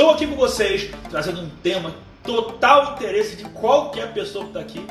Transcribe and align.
Estou 0.00 0.14
aqui 0.14 0.26
com 0.26 0.34
vocês, 0.34 0.90
trazendo 1.10 1.42
um 1.42 1.50
tema 1.62 1.94
total 2.24 2.94
interesse 2.94 3.36
de 3.36 3.44
qualquer 3.44 4.10
pessoa 4.14 4.44
que 4.44 4.50
está 4.50 4.60
aqui. 4.60 4.86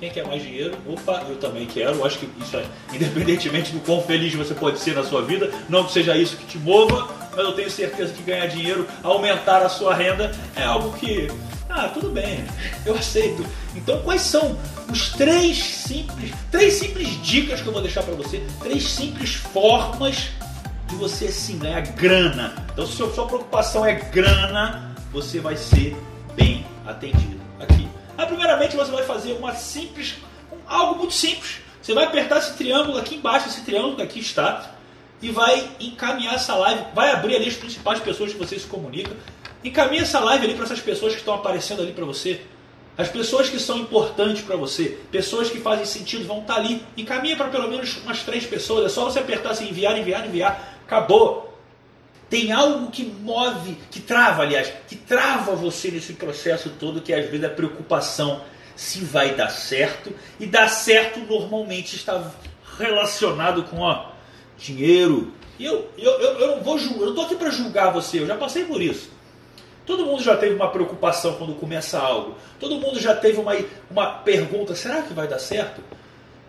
Quem 0.00 0.10
quer 0.10 0.26
mais 0.26 0.42
dinheiro? 0.42 0.74
Opa, 0.88 1.22
eu 1.28 1.36
também 1.36 1.66
quero. 1.66 1.96
Eu 1.96 2.06
acho 2.06 2.18
que 2.18 2.26
isso 2.40 2.56
é, 2.56 2.64
independentemente 2.90 3.72
do 3.72 3.80
quão 3.80 4.00
feliz 4.00 4.34
você 4.34 4.54
pode 4.54 4.78
ser 4.78 4.94
na 4.94 5.04
sua 5.04 5.20
vida, 5.20 5.52
não 5.68 5.84
que 5.84 5.92
seja 5.92 6.16
isso 6.16 6.38
que 6.38 6.46
te 6.46 6.56
mova, 6.56 7.06
mas 7.36 7.44
eu 7.44 7.52
tenho 7.52 7.70
certeza 7.70 8.14
que 8.14 8.22
ganhar 8.22 8.46
dinheiro, 8.46 8.88
aumentar 9.02 9.62
a 9.62 9.68
sua 9.68 9.94
renda, 9.94 10.32
é 10.56 10.62
algo 10.62 10.96
que, 10.96 11.28
ah, 11.68 11.90
tudo 11.92 12.08
bem, 12.08 12.42
eu 12.86 12.94
aceito. 12.94 13.44
Então, 13.76 14.00
quais 14.00 14.22
são 14.22 14.58
os 14.90 15.10
três 15.10 15.58
simples, 15.62 16.32
três 16.50 16.72
simples 16.72 17.22
dicas 17.22 17.60
que 17.60 17.66
eu 17.66 17.72
vou 17.74 17.82
deixar 17.82 18.02
para 18.02 18.14
você, 18.14 18.42
três 18.62 18.82
simples 18.84 19.34
formas 19.34 20.30
de 20.94 21.00
você 21.00 21.30
sim 21.30 21.58
ganhar 21.58 21.80
grana. 21.80 22.54
Então, 22.72 22.86
se 22.86 23.02
a 23.02 23.10
sua 23.10 23.26
preocupação 23.26 23.84
é 23.84 23.94
grana, 23.94 24.94
você 25.12 25.40
vai 25.40 25.56
ser 25.56 25.96
bem 26.34 26.64
atendido 26.86 27.40
aqui. 27.60 27.88
Ah, 28.16 28.26
primeiramente, 28.26 28.76
você 28.76 28.92
vai 28.92 29.02
fazer 29.02 29.32
uma 29.32 29.54
simples, 29.54 30.14
algo 30.66 31.00
muito 31.00 31.14
simples. 31.14 31.58
Você 31.82 31.92
vai 31.92 32.04
apertar 32.04 32.38
esse 32.38 32.54
triângulo 32.54 32.96
aqui 32.96 33.16
embaixo, 33.16 33.48
esse 33.48 33.62
triângulo 33.62 33.96
que 33.96 34.02
aqui 34.02 34.20
está, 34.20 34.70
e 35.20 35.30
vai 35.30 35.68
encaminhar 35.80 36.34
essa 36.34 36.54
live, 36.54 36.84
vai 36.94 37.10
abrir 37.10 37.36
ali 37.36 37.48
as 37.48 37.56
principais 37.56 37.98
pessoas 38.00 38.32
que 38.32 38.38
você 38.38 38.58
se 38.58 38.66
comunica. 38.66 39.10
Encaminha 39.62 40.02
essa 40.02 40.20
live 40.20 40.44
ali 40.44 40.54
para 40.54 40.64
essas 40.64 40.80
pessoas 40.80 41.12
que 41.12 41.18
estão 41.18 41.34
aparecendo 41.34 41.82
ali 41.82 41.92
para 41.92 42.04
você. 42.04 42.40
As 42.96 43.08
pessoas 43.08 43.48
que 43.48 43.58
são 43.58 43.78
importantes 43.78 44.42
para 44.42 44.54
você, 44.54 44.98
pessoas 45.10 45.50
que 45.50 45.58
fazem 45.58 45.84
sentido 45.84 46.26
vão 46.26 46.40
estar 46.40 46.54
ali. 46.54 46.80
Encaminha 46.96 47.36
para 47.36 47.48
pelo 47.48 47.68
menos 47.68 47.96
umas 48.04 48.22
três 48.22 48.46
pessoas. 48.46 48.84
É 48.86 48.88
só 48.88 49.04
você 49.04 49.18
apertar 49.18 49.50
assim, 49.50 49.68
enviar, 49.68 49.98
enviar, 49.98 50.24
enviar. 50.24 50.73
Acabou. 50.94 51.52
Tem 52.30 52.52
algo 52.52 52.90
que 52.90 53.04
move, 53.04 53.76
que 53.90 54.00
trava, 54.00 54.42
aliás, 54.42 54.72
que 54.88 54.94
trava 54.94 55.54
você 55.54 55.90
nesse 55.90 56.14
processo 56.14 56.70
todo, 56.78 57.00
que 57.00 57.12
às 57.12 57.26
vezes 57.26 57.42
é 57.42 57.46
a 57.46 57.50
preocupação 57.50 58.40
se 58.76 59.00
vai 59.00 59.34
dar 59.34 59.50
certo. 59.50 60.12
E 60.38 60.46
dar 60.46 60.68
certo 60.68 61.20
normalmente 61.20 61.96
está 61.96 62.30
relacionado 62.78 63.64
com 63.64 63.80
ó, 63.80 64.10
dinheiro. 64.56 65.32
E 65.58 65.64
eu, 65.64 65.90
eu, 65.98 66.12
eu, 66.12 66.38
eu 66.38 66.56
não 66.56 66.62
vou 66.62 66.78
julgar, 66.78 67.02
eu 67.02 67.08
estou 67.10 67.24
aqui 67.24 67.36
para 67.36 67.50
julgar 67.50 67.92
você, 67.92 68.20
eu 68.20 68.26
já 68.26 68.36
passei 68.36 68.64
por 68.64 68.80
isso. 68.80 69.10
Todo 69.84 70.06
mundo 70.06 70.22
já 70.22 70.36
teve 70.36 70.54
uma 70.54 70.70
preocupação 70.70 71.34
quando 71.34 71.54
começa 71.56 71.98
algo. 71.98 72.36
Todo 72.58 72.78
mundo 72.78 72.98
já 72.98 73.14
teve 73.14 73.38
uma, 73.38 73.54
uma 73.90 74.06
pergunta: 74.06 74.74
será 74.74 75.02
que 75.02 75.12
vai 75.12 75.28
dar 75.28 75.38
certo? 75.38 75.82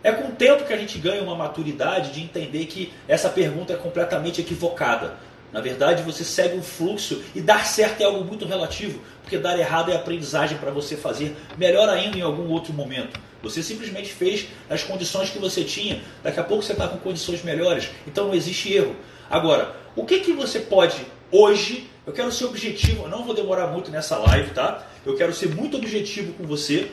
É 0.06 0.12
com 0.12 0.28
o 0.28 0.32
tempo 0.34 0.66
que 0.66 0.72
a 0.72 0.78
gente 0.78 1.00
ganha 1.00 1.24
uma 1.24 1.36
maturidade 1.36 2.12
de 2.12 2.22
entender 2.22 2.68
que 2.68 2.94
essa 3.08 3.28
pergunta 3.28 3.74
é 3.74 3.76
completamente 3.76 4.40
equivocada. 4.40 5.16
Na 5.52 5.62
verdade, 5.62 6.04
você 6.04 6.24
segue 6.24 6.56
um 6.56 6.62
fluxo 6.62 7.24
e 7.34 7.42
dar 7.42 7.66
certo 7.66 8.02
é 8.02 8.04
algo 8.04 8.24
muito 8.24 8.46
relativo, 8.46 9.02
porque 9.24 9.36
dar 9.40 9.58
errado 9.58 9.92
é 9.92 9.96
aprendizagem 9.96 10.60
para 10.60 10.70
você 10.70 10.96
fazer 10.96 11.36
melhor 11.58 11.90
ainda 11.90 12.20
em 12.20 12.22
algum 12.22 12.48
outro 12.50 12.72
momento. 12.72 13.20
Você 13.42 13.64
simplesmente 13.64 14.14
fez 14.14 14.48
as 14.70 14.84
condições 14.84 15.32
que 15.32 15.40
você 15.40 15.64
tinha, 15.64 16.00
daqui 16.22 16.40
a 16.40 16.44
pouco 16.44 16.62
você 16.62 16.74
está 16.74 16.88
com 16.88 17.00
condições 17.00 17.42
melhores, 17.44 17.90
então 18.06 18.28
não 18.28 18.36
existe 18.36 18.72
erro. 18.72 18.96
Agora, 19.28 19.76
o 19.96 20.06
que, 20.06 20.20
que 20.20 20.34
você 20.34 20.60
pode 20.60 21.04
hoje 21.32 21.90
eu 22.06 22.14
quero 22.14 22.32
ser 22.32 22.46
objetivo, 22.46 23.06
eu 23.06 23.10
não 23.10 23.24
vou 23.24 23.34
demorar 23.34 23.66
muito 23.66 23.90
nessa 23.90 24.20
live, 24.20 24.52
tá? 24.52 24.88
Eu 25.04 25.16
quero 25.16 25.34
ser 25.34 25.50
muito 25.50 25.78
objetivo 25.78 26.34
com 26.34 26.46
você. 26.46 26.92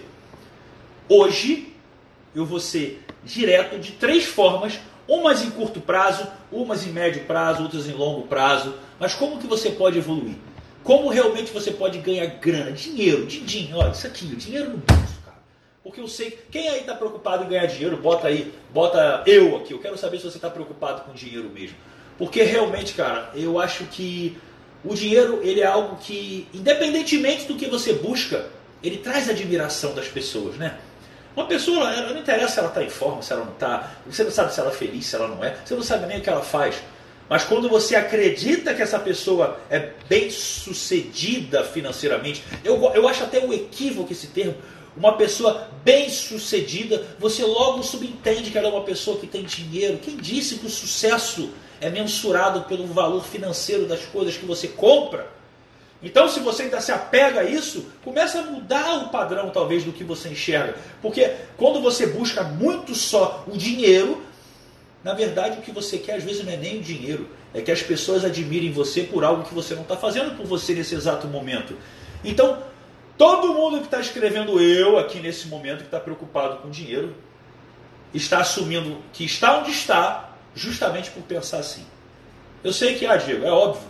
Hoje 1.10 1.71
eu 2.34 2.44
vou 2.44 2.60
ser 2.60 3.04
direto 3.24 3.78
de 3.78 3.92
três 3.92 4.24
formas, 4.24 4.78
umas 5.06 5.42
em 5.42 5.50
curto 5.50 5.80
prazo, 5.80 6.26
umas 6.50 6.86
em 6.86 6.90
médio 6.90 7.24
prazo, 7.24 7.62
outras 7.62 7.86
em 7.86 7.92
longo 7.92 8.26
prazo. 8.26 8.74
Mas 8.98 9.14
como 9.14 9.38
que 9.38 9.46
você 9.46 9.70
pode 9.70 9.98
evoluir? 9.98 10.36
Como 10.82 11.08
realmente 11.08 11.52
você 11.52 11.70
pode 11.70 11.98
ganhar 11.98 12.26
grana, 12.26 12.72
dinheiro, 12.72 13.26
din-din, 13.26 13.72
olha 13.74 13.92
isso 13.92 14.06
aqui, 14.06 14.26
dinheiro 14.26 14.70
no 14.70 14.78
bolso, 14.78 15.20
cara. 15.24 15.38
Porque 15.82 16.00
eu 16.00 16.08
sei, 16.08 16.38
quem 16.50 16.68
aí 16.68 16.80
está 16.80 16.94
preocupado 16.94 17.44
em 17.44 17.48
ganhar 17.48 17.66
dinheiro, 17.66 17.96
bota 17.96 18.26
aí, 18.26 18.52
bota 18.72 19.22
eu 19.26 19.56
aqui. 19.56 19.72
Eu 19.72 19.78
quero 19.78 19.96
saber 19.96 20.18
se 20.18 20.24
você 20.24 20.38
está 20.38 20.50
preocupado 20.50 21.02
com 21.02 21.12
dinheiro 21.12 21.48
mesmo. 21.50 21.76
Porque 22.18 22.42
realmente, 22.42 22.94
cara, 22.94 23.30
eu 23.34 23.60
acho 23.60 23.84
que 23.84 24.36
o 24.84 24.94
dinheiro 24.94 25.40
ele 25.42 25.60
é 25.60 25.66
algo 25.66 25.96
que, 25.96 26.48
independentemente 26.52 27.46
do 27.46 27.54
que 27.54 27.66
você 27.66 27.92
busca, 27.92 28.46
ele 28.82 28.98
traz 28.98 29.28
admiração 29.28 29.94
das 29.94 30.08
pessoas, 30.08 30.56
né? 30.56 30.78
Uma 31.34 31.46
pessoa, 31.46 31.90
não 32.02 32.18
interessa 32.18 32.54
se 32.54 32.58
ela 32.58 32.68
está 32.68 32.82
em 32.82 32.90
forma, 32.90 33.22
se 33.22 33.32
ela 33.32 33.44
não 33.44 33.52
está, 33.52 33.90
você 34.06 34.22
não 34.22 34.30
sabe 34.30 34.52
se 34.52 34.60
ela 34.60 34.70
é 34.70 34.74
feliz, 34.74 35.06
se 35.06 35.16
ela 35.16 35.28
não 35.28 35.42
é, 35.42 35.56
você 35.64 35.74
não 35.74 35.82
sabe 35.82 36.06
nem 36.06 36.18
o 36.18 36.20
que 36.20 36.28
ela 36.28 36.42
faz. 36.42 36.82
Mas 37.28 37.44
quando 37.44 37.68
você 37.68 37.96
acredita 37.96 38.74
que 38.74 38.82
essa 38.82 38.98
pessoa 38.98 39.58
é 39.70 39.90
bem 40.08 40.30
sucedida 40.30 41.64
financeiramente, 41.64 42.44
eu, 42.62 42.78
eu 42.94 43.08
acho 43.08 43.24
até 43.24 43.38
um 43.40 43.52
equívoco 43.52 44.12
esse 44.12 44.26
termo, 44.26 44.54
uma 44.94 45.16
pessoa 45.16 45.68
bem 45.82 46.10
sucedida, 46.10 47.02
você 47.18 47.42
logo 47.42 47.82
subentende 47.82 48.50
que 48.50 48.58
ela 48.58 48.68
é 48.68 48.70
uma 48.70 48.84
pessoa 48.84 49.18
que 49.18 49.26
tem 49.26 49.44
dinheiro. 49.44 49.98
Quem 49.98 50.16
disse 50.16 50.56
que 50.56 50.66
o 50.66 50.70
sucesso 50.70 51.50
é 51.80 51.88
mensurado 51.88 52.62
pelo 52.62 52.86
valor 52.86 53.24
financeiro 53.24 53.86
das 53.86 54.04
coisas 54.04 54.36
que 54.36 54.44
você 54.44 54.68
compra. 54.68 55.26
Então, 56.02 56.28
se 56.28 56.40
você 56.40 56.64
ainda 56.64 56.80
se 56.80 56.90
apega 56.90 57.40
a 57.40 57.44
isso, 57.44 57.86
começa 58.04 58.40
a 58.40 58.42
mudar 58.42 59.04
o 59.04 59.08
padrão, 59.08 59.50
talvez, 59.50 59.84
do 59.84 59.92
que 59.92 60.02
você 60.02 60.28
enxerga. 60.28 60.74
Porque 61.00 61.30
quando 61.56 61.80
você 61.80 62.06
busca 62.08 62.42
muito 62.42 62.94
só 62.94 63.44
o 63.46 63.56
dinheiro, 63.56 64.20
na 65.04 65.14
verdade, 65.14 65.58
o 65.58 65.62
que 65.62 65.70
você 65.70 65.98
quer 65.98 66.16
às 66.16 66.24
vezes 66.24 66.44
não 66.44 66.52
é 66.52 66.56
nem 66.56 66.78
o 66.78 66.82
dinheiro, 66.82 67.28
é 67.54 67.60
que 67.60 67.70
as 67.70 67.82
pessoas 67.82 68.24
admirem 68.24 68.72
você 68.72 69.02
por 69.02 69.22
algo 69.22 69.44
que 69.44 69.54
você 69.54 69.74
não 69.74 69.82
está 69.82 69.96
fazendo 69.96 70.36
por 70.36 70.46
você 70.46 70.74
nesse 70.74 70.94
exato 70.94 71.28
momento. 71.28 71.76
Então, 72.24 72.62
todo 73.16 73.54
mundo 73.54 73.78
que 73.78 73.84
está 73.84 74.00
escrevendo 74.00 74.60
eu 74.60 74.98
aqui 74.98 75.20
nesse 75.20 75.46
momento, 75.48 75.78
que 75.78 75.84
está 75.84 76.00
preocupado 76.00 76.58
com 76.58 76.70
dinheiro, 76.70 77.14
está 78.12 78.38
assumindo 78.38 78.98
que 79.12 79.24
está 79.24 79.58
onde 79.58 79.70
está 79.70 80.30
justamente 80.54 81.10
por 81.10 81.22
pensar 81.22 81.58
assim. 81.58 81.84
Eu 82.62 82.72
sei 82.72 82.94
que, 82.94 83.06
ah, 83.06 83.16
Diego, 83.16 83.44
é 83.44 83.50
óbvio, 83.50 83.88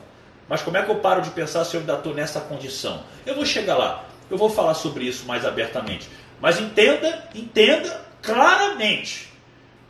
mas 0.49 0.63
como 0.63 0.77
é 0.77 0.83
que 0.83 0.91
eu 0.91 0.97
paro 0.97 1.23
de 1.23 1.31
pensar 1.31 1.65
se 1.65 1.77
eu 1.77 1.81
ainda 1.81 1.95
estou 1.95 2.15
nessa 2.15 2.41
condição? 2.41 3.03
Eu 3.25 3.35
vou 3.35 3.47
chegar 3.47 3.77
lá, 3.77 4.05
eu 4.31 4.37
vou 4.37 4.51
falar 4.51 4.75
sobre 4.75 5.05
isso 5.05 5.27
mais 5.27 5.45
abertamente. 5.45 6.09
Mas 6.41 6.61
entenda, 6.61 7.29
entenda 7.35 8.01
claramente. 8.21 9.33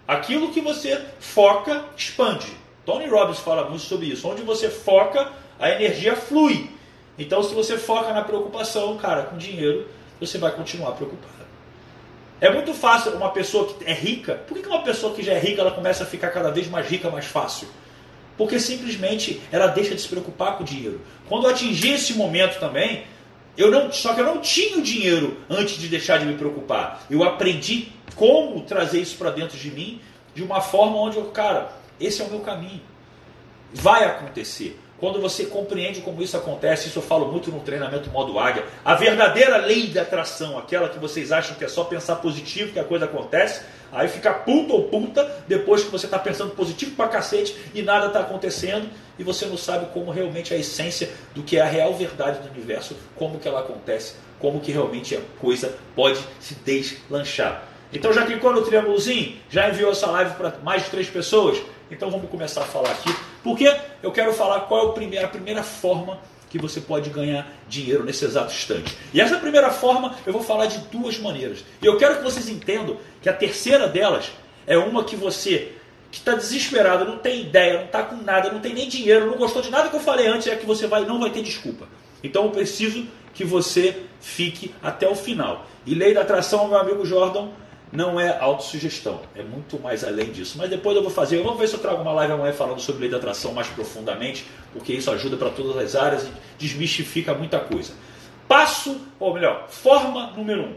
Aquilo 0.07 0.53
que 0.53 0.61
você 0.61 1.01
foca, 1.21 1.85
expande. 1.97 2.47
Tony 2.85 3.07
Robbins 3.07 3.39
fala 3.39 3.69
muito 3.69 3.83
sobre 3.83 4.07
isso. 4.07 4.29
Onde 4.29 4.43
você 4.43 4.69
foca, 4.69 5.31
a 5.59 5.71
energia 5.71 6.17
flui. 6.17 6.71
Então, 7.19 7.43
se 7.43 7.55
você 7.55 7.79
foca 7.79 8.13
na 8.13 8.23
preocupação, 8.23 8.97
cara, 8.97 9.23
com 9.23 9.37
dinheiro, 9.37 9.89
você 10.19 10.39
vai 10.39 10.51
continuar 10.53 10.93
preocupado. 10.93 11.33
É 12.41 12.51
muito 12.51 12.75
fácil 12.75 13.13
uma 13.13 13.31
pessoa 13.31 13.73
que 13.73 13.85
é 13.85 13.93
rica. 13.93 14.35
Por 14.35 14.59
que 14.59 14.67
uma 14.67 14.83
pessoa 14.83 15.15
que 15.15 15.23
já 15.23 15.33
é 15.33 15.39
rica 15.39 15.61
ela 15.61 15.71
começa 15.71 16.03
a 16.03 16.07
ficar 16.07 16.31
cada 16.31 16.51
vez 16.51 16.69
mais 16.69 16.89
rica 16.89 17.09
mais 17.09 17.27
fácil? 17.27 17.69
Porque 18.43 18.59
simplesmente 18.59 19.41
ela 19.53 19.69
deixa 19.69 19.95
de 19.95 20.01
se 20.01 20.09
preocupar 20.09 20.57
com 20.57 20.65
o 20.65 20.67
dinheiro. 20.67 21.01
Quando 21.29 21.45
eu 21.45 21.51
atingi 21.51 21.93
esse 21.93 22.15
momento 22.15 22.59
também, 22.59 23.05
eu 23.57 23.71
não, 23.71 23.93
só 23.93 24.15
que 24.15 24.21
eu 24.21 24.25
não 24.25 24.41
tinha 24.41 24.79
o 24.79 24.83
dinheiro 24.83 25.37
antes 25.49 25.77
de 25.77 25.87
deixar 25.87 26.19
de 26.19 26.27
me 26.27 26.35
preocupar. 26.35 27.07
Eu 27.09 27.23
aprendi 27.23 27.93
como 28.17 28.61
trazer 28.63 29.01
isso 29.01 29.17
para 29.17 29.31
dentro 29.31 29.57
de 29.57 29.71
mim 29.71 30.01
de 30.35 30.43
uma 30.43 30.61
forma 30.61 30.97
onde 30.97 31.19
eu, 31.19 31.27
cara, 31.27 31.71
esse 32.01 32.21
é 32.21 32.25
o 32.25 32.31
meu 32.31 32.41
caminho. 32.41 32.81
Vai 33.73 34.07
acontecer. 34.07 34.77
Quando 34.99 35.21
você 35.21 35.47
compreende 35.47 36.01
como 36.01 36.21
isso 36.21 36.37
acontece, 36.37 36.89
isso 36.89 36.99
eu 36.99 37.03
falo 37.03 37.31
muito 37.31 37.49
no 37.53 37.61
treinamento 37.61 38.11
modo 38.11 38.41
águia, 38.41 38.65
a 38.85 38.97
verdadeira 38.97 39.59
lei 39.59 39.87
da 39.87 40.03
atração, 40.03 40.59
aquela 40.59 40.89
que 40.89 40.99
vocês 40.99 41.31
acham 41.31 41.55
que 41.55 41.65
é 41.65 41.69
só 41.69 41.85
pensar 41.85 42.17
positivo 42.17 42.73
que 42.73 42.81
a 42.81 42.85
coisa 42.85 43.05
acontece, 43.05 43.63
aí 43.93 44.09
fica 44.09 44.33
puta 44.33 44.73
ou 44.73 44.85
puta 44.85 45.45
depois 45.47 45.85
que 45.85 45.91
você 45.91 46.07
está 46.07 46.19
pensando 46.19 46.55
positivo 46.55 46.97
pra 46.97 47.09
cacete 47.09 47.55
e 47.75 47.83
nada 47.83 48.07
está 48.07 48.21
acontecendo 48.21 48.89
e 49.19 49.23
você 49.23 49.47
não 49.47 49.57
sabe 49.57 49.87
como 49.93 50.11
realmente 50.11 50.53
é 50.53 50.57
a 50.57 50.61
essência 50.61 51.11
do 51.35 51.43
que 51.43 51.59
é 51.59 51.61
a 51.61 51.67
real 51.67 51.95
verdade 51.95 52.41
do 52.41 52.51
universo, 52.51 52.97
como 53.15 53.39
que 53.39 53.47
ela 53.47 53.61
acontece, 53.61 54.15
como 54.39 54.61
que 54.61 54.73
realmente 54.73 55.15
a 55.15 55.21
coisa 55.39 55.77
pode 55.95 56.19
se 56.41 56.55
deslanchar. 56.55 57.65
Então 57.93 58.13
já 58.13 58.25
clicou 58.25 58.53
no 58.53 58.63
triângulozinho? 58.63 59.37
Já 59.51 59.69
enviou 59.69 59.93
essa 59.93 60.07
live 60.07 60.35
para 60.35 60.55
mais 60.63 60.85
de 60.85 60.91
três 60.91 61.09
pessoas? 61.09 61.63
Então 61.91 62.11
vamos 62.11 62.31
começar 62.31 62.63
a 62.63 62.65
falar 62.65 62.91
aqui, 62.91 63.15
porque 63.45 63.73
eu 64.03 64.11
quero 64.11 64.33
falar 64.33 64.61
qual 64.61 64.87
é 64.87 64.89
a 64.89 64.93
primeira, 64.93 65.27
a 65.27 65.31
primeira 65.31 65.63
forma 65.63 66.19
que 66.53 66.59
você 66.59 66.83
pode 66.83 67.09
ganhar 67.09 67.51
dinheiro 67.67 68.05
nesse 68.05 68.27
exato 68.27 68.53
instante. 68.53 68.95
E 69.15 69.23
essa 69.23 69.39
primeira 69.39 69.71
forma 69.71 70.15
eu 70.27 70.35
vou 70.35 70.43
falar 70.43 70.67
de 70.67 70.79
duas 70.91 71.19
maneiras. 71.19 71.65
E 71.81 71.87
eu 71.87 71.97
quero 71.97 72.19
que 72.19 72.23
vocês 72.23 72.47
entendam 72.47 72.99
que 73.23 73.29
a 73.31 73.33
terceira 73.33 73.89
delas 73.89 74.31
é 74.67 74.77
uma 74.77 75.03
que 75.03 75.17
você 75.17 75.73
que 76.11 76.19
está 76.19 76.35
desesperado, 76.35 77.07
não 77.07 77.17
tem 77.17 77.41
ideia, 77.41 77.79
não 77.79 77.87
está 77.87 78.03
com 78.03 78.17
nada, 78.17 78.53
não 78.53 78.61
tem 78.61 78.75
nem 78.75 78.87
dinheiro, 78.87 79.31
não 79.31 79.39
gostou 79.39 79.63
de 79.63 79.71
nada 79.71 79.89
que 79.89 79.97
eu 79.97 80.01
falei 80.01 80.27
antes, 80.27 80.47
é 80.47 80.55
que 80.55 80.67
você 80.67 80.87
vai, 80.87 81.07
não 81.07 81.19
vai 81.19 81.31
ter 81.31 81.43
desculpa. 81.43 81.89
Então 82.23 82.45
eu 82.45 82.51
preciso 82.51 83.07
que 83.33 83.45
você 83.45 84.03
fique 84.21 84.75
até 84.83 85.09
o 85.09 85.15
final. 85.15 85.67
E 85.87 85.95
lei 85.95 86.13
da 86.13 86.21
atração, 86.21 86.69
meu 86.69 86.77
amigo 86.77 87.07
Jordan, 87.07 87.49
não 87.93 88.19
é 88.19 88.39
autossugestão, 88.39 89.21
é 89.37 89.43
muito 89.43 89.79
mais 89.79 90.03
além 90.03 90.33
disso. 90.33 90.57
Mas 90.57 90.71
depois 90.71 90.97
eu 90.97 91.03
vou 91.03 91.11
fazer, 91.11 91.43
vamos 91.43 91.61
ver 91.61 91.69
se 91.69 91.75
eu 91.75 91.81
trago 91.81 92.01
uma 92.01 92.13
live 92.13 92.33
amanhã 92.33 92.53
falando 92.53 92.81
sobre 92.81 93.03
lei 93.03 93.11
da 93.11 93.19
atração 93.19 93.53
mais 93.53 93.69
profundamente, 93.69 94.47
porque 94.73 94.95
isso 94.95 95.11
ajuda 95.11 95.37
para 95.37 95.51
todas 95.51 95.77
as 95.77 95.95
áreas 95.95 96.25
e 96.25 96.31
desmistifica 96.59 97.35
muita 97.35 97.61
coisa. 97.61 97.93
Passo, 98.49 98.99
ou 99.21 99.35
melhor, 99.35 99.69
forma 99.69 100.33
número 100.35 100.63
um. 100.63 100.75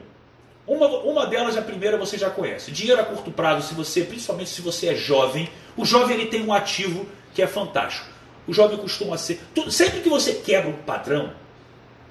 Uma, 0.67 0.88
uma 0.88 1.25
delas, 1.27 1.56
a 1.56 1.62
primeira, 1.62 1.97
você 1.97 2.17
já 2.17 2.29
conhece. 2.29 2.71
Dinheiro 2.71 3.00
a 3.00 3.06
curto 3.06 3.31
prazo, 3.31 3.68
se 3.68 3.73
você, 3.73 4.01
principalmente 4.03 4.50
se 4.50 4.61
você 4.61 4.88
é 4.88 4.95
jovem, 4.95 5.50
o 5.77 5.85
jovem 5.85 6.18
ele 6.18 6.25
tem 6.25 6.44
um 6.44 6.51
ativo 6.51 7.06
que 7.33 7.41
é 7.41 7.47
fantástico. 7.47 8.07
O 8.47 8.53
jovem 8.53 8.77
costuma 8.77 9.18
ser. 9.18 9.39
Sempre 9.69 10.01
que 10.01 10.09
você 10.09 10.33
quebra 10.33 10.69
um 10.69 10.73
padrão, 10.73 11.31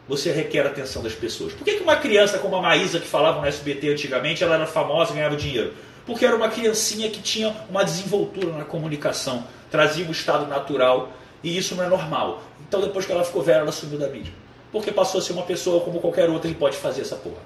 você 0.09 0.31
requer 0.31 0.67
a 0.67 0.69
atenção 0.69 1.03
das 1.03 1.15
pessoas. 1.15 1.53
Por 1.53 1.65
que, 1.65 1.77
que 1.77 1.83
uma 1.83 1.97
criança 1.97 2.39
como 2.39 2.57
a 2.57 2.63
Maísa, 2.63 3.01
que 3.01 3.07
falava 3.07 3.41
no 3.41 3.47
SBT 3.47 3.91
antigamente, 3.91 4.45
ela 4.45 4.57
era 4.57 4.67
famosa 4.67 5.13
e 5.13 5.15
ganhava 5.15 5.37
dinheiro? 5.37 5.73
Porque 6.07 6.27
era 6.27 6.37
uma 6.37 6.49
criancinha 6.49 7.09
que 7.09 7.23
tinha 7.23 7.55
uma 7.71 7.83
desenvoltura 7.83 8.53
na 8.53 8.65
comunicação, 8.65 9.47
trazia 9.71 10.07
um 10.07 10.11
estado 10.11 10.47
natural, 10.47 11.11
e 11.43 11.57
isso 11.57 11.75
não 11.75 11.85
é 11.85 11.89
normal. 11.89 12.43
Então 12.69 12.81
depois 12.81 13.07
que 13.07 13.13
ela 13.13 13.25
ficou 13.25 13.43
velha, 13.43 13.61
ela 13.61 13.73
sumiu 13.73 13.99
da 13.99 14.09
mídia. 14.09 14.33
Porque 14.71 14.93
passou 14.93 15.21
a 15.21 15.23
ser 15.23 15.33
uma 15.33 15.45
pessoa 15.45 15.83
como 15.83 16.01
qualquer 16.01 16.29
outra 16.29 16.51
e 16.51 16.55
pode 16.55 16.77
fazer 16.77 17.03
essa 17.03 17.17
porra. 17.17 17.41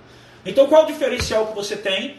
Então 0.45 0.67
qual 0.67 0.83
é 0.83 0.85
o 0.85 0.87
diferencial 0.89 1.47
que 1.47 1.55
você 1.55 1.77
tem? 1.77 2.17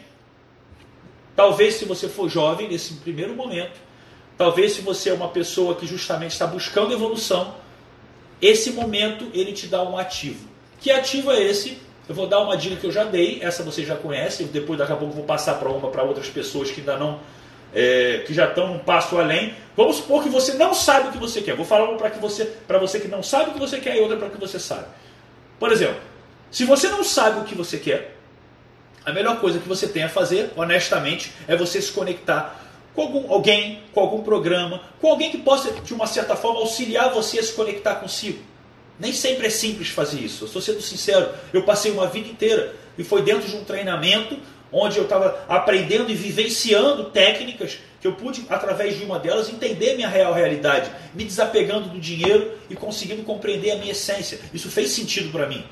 Talvez 1.36 1.76
se 1.76 1.86
você 1.86 2.08
for 2.08 2.30
jovem, 2.30 2.70
nesse 2.70 2.94
primeiro 2.96 3.34
momento, 3.36 3.80
talvez 4.38 4.74
se 4.74 4.82
você 4.82 5.10
é 5.10 5.14
uma 5.14 5.30
pessoa 5.30 5.76
que 5.76 5.86
justamente 5.86 6.32
está 6.32 6.46
buscando 6.46 6.94
evolução, 6.94 7.56
esse 8.42 8.72
momento 8.72 9.28
ele 9.34 9.54
te 9.54 9.68
dá 9.68 9.84
um 9.84 9.98
ativo. 9.98 10.48
Que 10.80 10.92
ativo 10.92 11.32
é 11.32 11.42
esse? 11.42 11.78
Eu 12.08 12.16
vou 12.16 12.26
dar 12.26 12.40
uma 12.40 12.58
dica 12.58 12.76
que 12.76 12.86
eu 12.86 12.92
já 12.92 13.04
dei, 13.04 13.40
essa 13.42 13.62
você 13.62 13.86
já 13.86 13.96
conhece, 13.96 14.44
depois 14.46 14.80
daqui 14.80 14.92
a 14.92 14.96
pouco 14.96 15.14
vou 15.14 15.26
passar 15.26 15.56
para 15.56 15.70
uma 15.70 15.90
para 15.90 16.04
outras 16.04 16.28
pessoas 16.28 16.72
que 16.72 16.80
ainda 16.80 16.98
não 16.98 17.20
é, 17.74 18.24
que 18.26 18.34
já 18.34 18.48
estão 18.48 18.74
um 18.74 18.80
passo 18.80 19.18
além. 19.18 19.54
Vamos 19.76 19.98
supor 19.98 20.24
que 20.24 20.30
você 20.30 20.54
não 20.54 20.74
sabe 20.74 21.10
o 21.10 21.12
que 21.12 21.18
você 21.18 21.42
quer. 21.42 21.56
Vou 21.56 21.66
falar 21.66 21.88
uma 21.88 21.98
para 21.98 22.10
que 22.10 22.20
você 22.20 22.46
para 22.46 22.80
você 22.80 23.00
que 23.00 23.08
não 23.08 23.22
sabe 23.22 23.52
o 23.52 23.54
que 23.54 23.60
você 23.60 23.80
quer 23.80 23.96
e 23.98 24.00
outra 24.00 24.18
para 24.18 24.30
que 24.30 24.40
você 24.40 24.60
sabe. 24.60 24.86
Por 25.60 25.72
exemplo, 25.72 26.02
se 26.50 26.66
você 26.66 26.88
não 26.88 27.04
sabe 27.04 27.42
o 27.42 27.44
que 27.44 27.54
você 27.54 27.78
quer, 27.78 28.16
a 29.06 29.12
melhor 29.12 29.40
coisa 29.40 29.60
que 29.60 29.68
você 29.68 29.88
tem 29.88 30.04
a 30.04 30.10
fazer, 30.10 30.52
honestamente, 30.56 31.32
é 31.48 31.56
você 31.56 31.82
se 31.82 31.92
conectar 31.92 32.69
com 33.00 33.04
algum, 33.04 33.32
alguém, 33.32 33.80
com 33.94 34.02
algum 34.02 34.22
programa, 34.22 34.82
com 35.00 35.08
alguém 35.08 35.32
que 35.32 35.38
possa, 35.38 35.72
de 35.72 35.94
uma 35.94 36.06
certa 36.06 36.36
forma, 36.36 36.60
auxiliar 36.60 37.14
você 37.14 37.40
a 37.40 37.44
se 37.44 37.54
conectar 37.54 37.96
consigo. 37.96 38.40
Nem 39.00 39.14
sempre 39.14 39.48
é 39.48 39.50
simples 39.50 39.88
fazer 39.88 40.20
isso. 40.20 40.44
Eu 40.44 40.48
estou 40.48 40.62
sendo 40.62 40.82
sincero, 40.82 41.30
eu 41.54 41.64
passei 41.64 41.92
uma 41.92 42.08
vida 42.08 42.28
inteira 42.28 42.76
e 42.98 43.04
foi 43.04 43.22
dentro 43.22 43.48
de 43.48 43.56
um 43.56 43.64
treinamento 43.64 44.38
onde 44.72 44.98
eu 44.98 45.04
estava 45.04 45.46
aprendendo 45.48 46.12
e 46.12 46.14
vivenciando 46.14 47.06
técnicas 47.06 47.80
que 48.02 48.08
eu 48.08 48.14
pude, 48.14 48.46
através 48.50 48.98
de 48.98 49.04
uma 49.04 49.18
delas, 49.18 49.50
entender 49.50 49.96
minha 49.96 50.08
real 50.08 50.34
realidade, 50.34 50.92
me 51.14 51.24
desapegando 51.24 51.90
do 51.90 52.00
dinheiro 52.00 52.52
e 52.70 52.76
conseguindo 52.76 53.24
compreender 53.24 53.72
a 53.72 53.76
minha 53.78 53.94
essência. 53.94 54.40
Isso 54.54 54.70
fez 54.70 54.92
sentido 54.92 55.32
para 55.32 55.48
mim. 55.48 55.64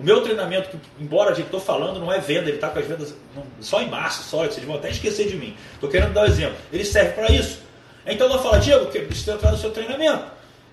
O 0.00 0.02
meu 0.02 0.22
treinamento, 0.22 0.80
embora 0.98 1.32
a 1.32 1.34
gente 1.34 1.46
estou 1.46 1.60
falando, 1.60 2.00
não 2.00 2.10
é 2.10 2.18
venda, 2.18 2.48
ele 2.48 2.52
está 2.52 2.70
com 2.70 2.78
as 2.78 2.86
vendas 2.86 3.14
só 3.60 3.82
em 3.82 3.90
março, 3.90 4.22
só, 4.22 4.46
vocês 4.46 4.64
vão 4.64 4.76
até 4.76 4.88
esquecer 4.88 5.28
de 5.28 5.36
mim. 5.36 5.54
Estou 5.74 5.90
querendo 5.90 6.14
dar 6.14 6.22
um 6.22 6.26
exemplo. 6.26 6.56
Ele 6.72 6.86
serve 6.86 7.12
para 7.12 7.30
isso. 7.30 7.60
Então 8.06 8.26
ela 8.26 8.42
fala, 8.42 8.58
Diego, 8.58 8.86
precisa 8.86 9.34
entrar 9.34 9.52
no 9.52 9.58
seu 9.58 9.70
treinamento. 9.70 10.24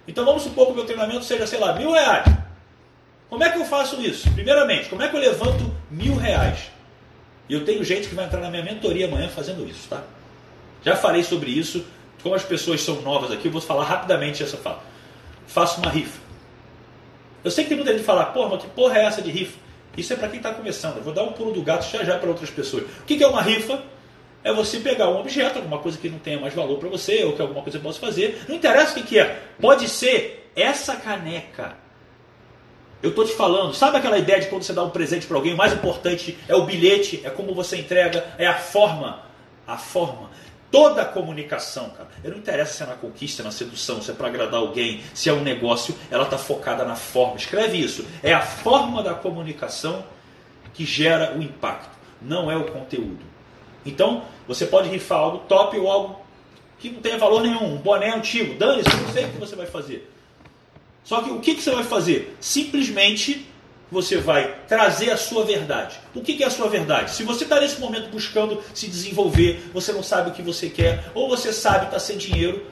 Então 0.08 0.24
vamos 0.24 0.44
supor 0.44 0.68
que 0.68 0.72
o 0.72 0.76
meu 0.76 0.86
treinamento 0.86 1.26
seja, 1.26 1.46
sei 1.46 1.60
lá, 1.60 1.74
mil 1.74 1.92
reais. 1.92 2.26
Como 3.30 3.44
é 3.44 3.52
que 3.52 3.58
eu 3.58 3.66
faço 3.66 4.00
isso? 4.02 4.32
Primeiramente, 4.32 4.88
como 4.88 5.04
é 5.04 5.10
que 5.10 5.16
eu 5.18 5.20
levanto 5.20 5.76
mil 5.92 6.16
reais? 6.16 6.72
E 7.50 7.54
eu 7.54 7.66
tenho 7.66 7.84
gente 7.84 8.08
que 8.08 8.16
vai 8.16 8.26
entrar 8.26 8.40
na 8.40 8.50
minha 8.50 8.64
mentoria 8.64 9.08
amanhã 9.08 9.28
fazendo 9.28 9.68
isso, 9.68 9.90
tá? 9.90 10.04
Já 10.86 10.96
falei 10.96 11.22
sobre 11.22 11.52
isso. 11.52 11.86
Como 12.24 12.34
as 12.34 12.44
pessoas 12.44 12.82
são 12.82 13.02
novas 13.02 13.30
aqui, 13.30 13.50
eu 13.50 13.52
vou 13.52 13.60
falar 13.60 13.84
rapidamente 13.84 14.42
essa 14.42 14.56
fala. 14.56 14.82
Faço 15.46 15.82
uma 15.82 15.90
rifa. 15.90 16.27
Eu 17.44 17.52
sei 17.52 17.64
que 17.64 17.70
tem 17.70 17.78
muita 17.78 17.92
gente 17.92 18.02
que 18.02 18.06
fala, 18.06 18.26
porra, 18.26 18.50
mas 18.52 18.64
que 18.64 18.70
porra 18.70 18.98
é 19.00 19.06
essa 19.06 19.22
de 19.22 19.32
rifa? 19.32 19.58
Isso 19.96 20.14
é 20.14 20.16
para 20.16 20.28
quem 20.28 20.38
está 20.38 20.54
começando. 20.54 20.98
Eu 20.98 21.04
vou 21.04 21.14
dar 21.14 21.24
um 21.24 21.32
pulo 21.32 21.52
do 21.52 21.62
gato 21.62 21.90
já 21.90 22.04
já 22.04 22.18
para 22.18 22.30
outras 22.30 22.50
pessoas. 22.50 22.84
O 22.84 23.04
que 23.06 23.22
é 23.22 23.28
uma 23.28 23.42
rifa? 23.42 23.82
É 24.44 24.54
você 24.54 24.80
pegar 24.80 25.10
um 25.10 25.20
objeto, 25.20 25.58
alguma 25.58 25.80
coisa 25.80 25.98
que 25.98 26.08
não 26.08 26.20
tenha 26.20 26.40
mais 26.40 26.54
valor 26.54 26.78
para 26.78 26.88
você, 26.88 27.24
ou 27.24 27.34
que 27.34 27.42
alguma 27.42 27.64
coisa 27.64 27.80
possa 27.80 28.00
fazer. 28.00 28.44
Não 28.48 28.56
interessa 28.56 29.00
o 29.00 29.04
que 29.04 29.18
é. 29.18 29.42
Pode 29.60 29.90
ser 29.90 30.52
essa 30.56 30.96
caneca. 30.96 31.76
Eu 33.02 33.12
estou 33.12 33.26
te 33.26 33.34
falando, 33.34 33.74
sabe 33.74 33.98
aquela 33.98 34.18
ideia 34.18 34.40
de 34.40 34.48
quando 34.48 34.64
você 34.64 34.74
dá 34.74 34.84
um 34.84 34.90
presente 34.90 35.28
para 35.28 35.38
alguém, 35.38 35.54
o 35.54 35.58
mais 35.58 35.72
importante 35.72 36.38
é 36.48 36.56
o 36.56 36.66
bilhete, 36.66 37.22
é 37.24 37.30
como 37.30 37.54
você 37.54 37.78
entrega, 37.78 38.26
é 38.38 38.48
a 38.48 38.56
forma. 38.56 39.22
A 39.68 39.78
forma. 39.78 40.32
Toda 40.70 41.02
a 41.02 41.06
comunicação, 41.06 41.90
cara. 41.92 42.10
Eu 42.24 42.32
não 42.32 42.38
interessa 42.38 42.74
se 42.74 42.84
é 42.84 42.86
na 42.86 42.96
conquista, 42.96 43.42
na 43.42 43.52
sedução, 43.52 44.02
se 44.02 44.12
é 44.12 44.14
para 44.14 44.28
agradar 44.28 44.60
alguém, 44.60 45.02
se 45.14 45.30
é 45.30 45.34
um 45.34 45.42
negócio, 45.42 45.96
ela 46.12 46.26
está 46.26 46.38
focada 46.38 46.84
na 46.84 46.96
forma. 46.96 47.38
Escreve 47.38 47.78
isso. 47.78 48.06
É 48.22 48.34
a 48.34 48.42
forma 48.42 49.02
da 49.02 49.14
comunicação 49.14 50.04
que 50.74 50.86
gera 50.86 51.38
o 51.38 51.42
impacto, 51.42 51.90
não 52.22 52.52
é 52.52 52.58
o 52.58 52.66
conteúdo. 52.66 53.26
Então, 53.86 54.24
você 54.48 54.66
pode 54.66 54.90
rifar 54.90 55.20
algo 55.20 55.40
top 55.48 55.78
ou 55.78 55.90
algo 55.90 56.22
que 56.80 56.90
não 56.90 57.02
tenha 57.02 57.18
valor 57.18 57.42
nenhum, 57.42 57.76
um 57.76 57.78
boné 57.78 58.14
antigo. 58.14 58.54
Dane-se, 58.56 58.96
não 58.96 59.12
sei 59.12 59.26
o 59.26 59.30
que 59.30 59.38
você 59.38 59.56
vai 59.56 59.66
fazer. 59.66 60.12
Só 61.04 61.22
que 61.22 61.32
o 61.32 61.40
que, 61.40 61.56
que 61.56 61.62
você 61.62 61.72
vai 61.72 61.86
fazer? 61.86 62.36
Simplesmente 62.40 63.48
você 63.92 64.18
vai 64.18 64.56
trazer 64.68 65.12
a 65.12 65.18
sua 65.18 65.46
verdade. 65.46 66.00
O 66.14 66.22
que 66.22 66.44
é 66.44 66.48
a 66.48 66.50
sua 66.50 66.68
verdade? 66.70 67.12
Se 67.12 67.24
você 67.24 67.44
está 67.44 67.60
nesse 67.60 67.80
momento 67.80 68.10
buscando 68.10 68.62
se 68.74 68.88
desenvolver, 68.88 69.70
você 69.74 69.92
não 69.92 70.04
sabe 70.04 70.30
o 70.30 70.34
que 70.34 70.42
você 70.42 70.70
quer, 70.70 71.06
ou 71.14 71.30
você 71.30 71.54
sabe 71.54 71.86
está 71.86 72.00
sem 72.00 72.18
dinheiro, 72.18 72.66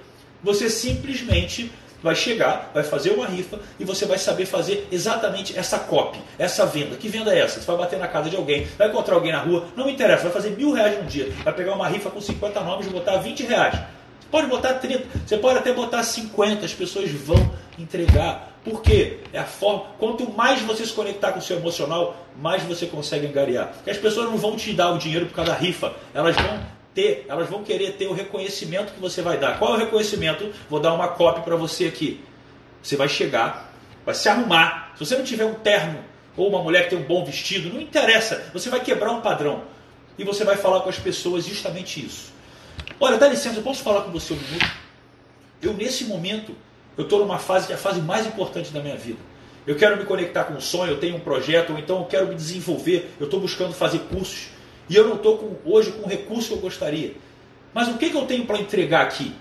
você 0.44 0.70
simplesmente 0.70 1.72
vai 2.06 2.14
chegar, 2.14 2.70
vai 2.72 2.84
fazer 2.84 3.12
uma 3.12 3.26
rifa 3.26 3.60
e 3.80 3.84
você 3.84 4.06
vai 4.06 4.20
saber 4.20 4.46
fazer 4.46 4.88
exatamente 4.92 5.58
essa 5.58 5.80
copy, 5.80 6.20
essa 6.38 6.64
venda. 6.66 6.96
Que 6.96 7.08
venda 7.08 7.34
é 7.34 7.40
essa? 7.40 7.60
Você 7.60 7.66
vai 7.66 7.78
bater 7.78 7.98
na 7.98 8.08
casa 8.08 8.30
de 8.30 8.36
alguém, 8.36 8.68
vai 8.78 8.90
encontrar 8.90 9.16
alguém 9.16 9.32
na 9.32 9.40
rua, 9.40 9.66
não 9.76 9.90
interessa, 9.90 10.24
vai 10.24 10.32
fazer 10.32 10.52
mil 10.52 10.72
reais 10.72 11.00
num 11.00 11.08
dia, 11.08 11.32
vai 11.44 11.54
pegar 11.54 11.74
uma 11.74 11.88
rifa 11.88 12.12
com 12.12 12.22
50 12.22 12.60
nomes 12.62 12.86
e 12.86 12.90
botar 12.92 13.18
20 13.18 13.44
reais. 13.44 13.74
Você 13.74 14.28
pode 14.30 14.48
botar 14.48 14.76
30, 14.76 15.04
você 15.26 15.38
pode 15.38 15.58
até 15.58 15.74
botar 15.74 16.04
50, 16.04 16.66
as 16.66 16.74
pessoas 16.74 17.10
vão 17.10 17.52
entregar. 17.78 18.60
Por 18.64 18.82
quê? 18.82 19.20
É 19.32 19.40
a 19.40 19.46
forma. 19.46 19.86
Quanto 20.00 20.30
mais 20.32 20.62
você 20.62 20.86
se 20.86 20.94
conectar 20.94 21.32
com 21.32 21.40
o 21.40 21.42
seu 21.42 21.58
emocional, 21.58 22.16
mais 22.38 22.64
você 22.64 22.86
consegue 22.86 23.28
angariar. 23.28 23.68
Porque 23.74 23.92
as 23.92 23.98
pessoas 23.98 24.30
não 24.30 24.38
vão 24.38 24.56
te 24.56 24.74
dar 24.74 24.92
o 24.92 24.98
dinheiro 24.98 25.28
por 25.28 25.36
causa 25.36 25.52
da 25.52 25.58
rifa. 25.58 25.94
Elas 26.14 26.36
vão 26.36 26.60
ter, 26.94 27.26
elas 27.28 27.50
vão 27.50 27.64
querer 27.64 27.94
ter 27.94 28.08
o 28.08 28.14
reconhecimento 28.14 28.94
que 28.94 29.00
você 29.00 29.22
vai 29.22 29.38
dar. 29.38 29.60
Qual 29.60 29.74
é 29.74 29.76
o 29.76 29.80
reconhecimento? 29.80 30.52
Vou 30.70 30.80
dar 30.80 30.94
uma 30.94 31.10
cópia 31.10 31.44
para 31.44 31.56
você 31.56 31.86
aqui. 31.86 32.24
Você 32.82 32.96
vai 32.96 33.10
chegar, 33.10 33.72
vai 34.06 34.16
se 34.16 34.28
arrumar. 34.30 34.94
Se 34.96 35.06
você 35.06 35.16
não 35.18 35.24
tiver 35.24 35.46
um 35.46 35.56
terno 35.56 36.00
ou 36.38 36.50
uma 36.50 36.62
mulher 36.62 36.84
que 36.84 36.92
tem 36.92 37.00
um 37.00 37.04
bom 37.04 37.24
vestido, 37.24 37.70
não 37.74 37.82
interessa. 37.82 38.50
Você 38.54 38.70
vai 38.70 38.80
quebrar 38.80 39.12
um 39.12 39.22
padrão. 39.22 39.64
E 40.18 40.24
você 40.24 40.44
vai 40.44 40.56
falar 40.56 40.82
com 40.82 40.90
as 40.90 40.98
pessoas 40.98 41.46
justamente 41.46 42.04
isso. 42.04 42.34
Olha, 43.00 43.18
dá 43.18 43.28
licença, 43.28 43.60
eu 43.60 43.64
posso 43.64 43.84
falar 43.84 44.02
com 44.02 44.12
você 44.12 44.34
um 44.34 44.38
minuto? 44.38 44.72
Eu, 45.62 45.74
nesse 45.74 46.06
momento, 46.06 46.56
eu 46.98 47.04
estou 47.04 47.20
numa 47.20 47.38
fase 47.38 47.68
que 47.68 47.74
é 47.74 47.76
a 47.76 47.80
fase 47.80 48.02
mais 48.02 48.26
importante 48.26 48.72
da 48.72 48.80
minha 48.80 48.96
vida. 48.96 49.20
Eu 49.68 49.76
quero 49.76 49.98
me 49.98 50.06
conectar 50.06 50.44
com 50.44 50.54
um 50.54 50.62
sonho, 50.62 50.92
eu 50.92 51.00
tenho 51.00 51.16
um 51.16 51.20
projeto, 51.20 51.74
ou 51.74 51.80
então 51.80 52.00
eu 52.00 52.06
quero 52.06 52.28
me 52.28 52.36
desenvolver, 52.36 53.12
eu 53.20 53.26
estou 53.26 53.40
buscando 53.40 53.74
fazer 53.74 54.00
cursos. 54.12 54.50
E 54.88 54.96
eu 54.96 55.08
não 55.08 55.16
estou 55.16 55.60
hoje 55.66 55.92
com 55.92 56.06
o 56.06 56.08
recurso 56.08 56.50
que 56.50 56.54
eu 56.54 56.60
gostaria. 56.60 57.14
Mas 57.74 57.88
o 57.88 57.98
que, 57.98 58.10
que 58.10 58.16
eu 58.16 58.26
tenho 58.26 58.46
para 58.46 58.60
entregar 58.60 59.02
aqui? 59.02 59.34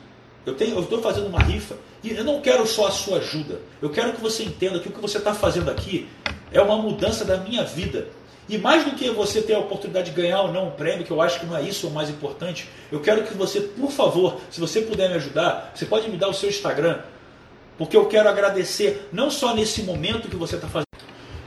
Eu 0.47 0.55
estou 0.55 1.01
fazendo 1.01 1.27
uma 1.27 1.39
rifa 1.39 1.77
e 2.03 2.11
eu 2.11 2.25
não 2.25 2.41
quero 2.41 2.67
só 2.67 2.89
a 2.89 2.91
sua 2.91 3.19
ajuda. 3.19 3.61
Eu 3.81 3.91
quero 3.91 4.13
que 4.13 4.21
você 4.21 4.43
entenda 4.43 4.79
que 4.79 4.89
o 4.89 4.93
que 4.93 5.01
você 5.01 5.19
está 5.19 5.35
fazendo 5.35 5.71
aqui 5.71 6.09
é 6.53 6.61
uma 6.61 6.77
mudança 6.77 7.25
da 7.25 7.37
minha 7.37 7.65
vida. 7.65 8.09
E 8.47 8.59
mais 8.59 8.85
do 8.85 8.91
que 8.91 9.09
você 9.09 9.41
ter 9.41 9.55
a 9.55 9.59
oportunidade 9.59 10.11
de 10.11 10.17
ganhar 10.17 10.43
ou 10.43 10.53
não 10.53 10.69
um 10.69 10.71
prêmio, 10.71 11.05
que 11.05 11.11
eu 11.11 11.21
acho 11.23 11.41
que 11.41 11.47
não 11.47 11.57
é 11.57 11.63
isso 11.63 11.87
o 11.87 11.91
mais 11.91 12.11
importante, 12.11 12.69
eu 12.93 13.01
quero 13.01 13.23
que 13.25 13.33
você, 13.35 13.61
por 13.61 13.91
favor, 13.91 14.39
se 14.51 14.61
você 14.61 14.83
puder 14.83 15.09
me 15.09 15.17
ajudar, 15.17 15.73
você 15.75 15.87
pode 15.87 16.11
me 16.11 16.19
dar 16.19 16.29
o 16.29 16.35
seu 16.35 16.51
Instagram, 16.51 16.99
porque 17.79 17.97
eu 17.97 18.07
quero 18.07 18.29
agradecer, 18.29 19.09
não 19.13 19.31
só 19.31 19.55
nesse 19.55 19.83
momento 19.83 20.29
que 20.29 20.37
você 20.37 20.57
está 20.57 20.69
fazendo. 20.69 20.85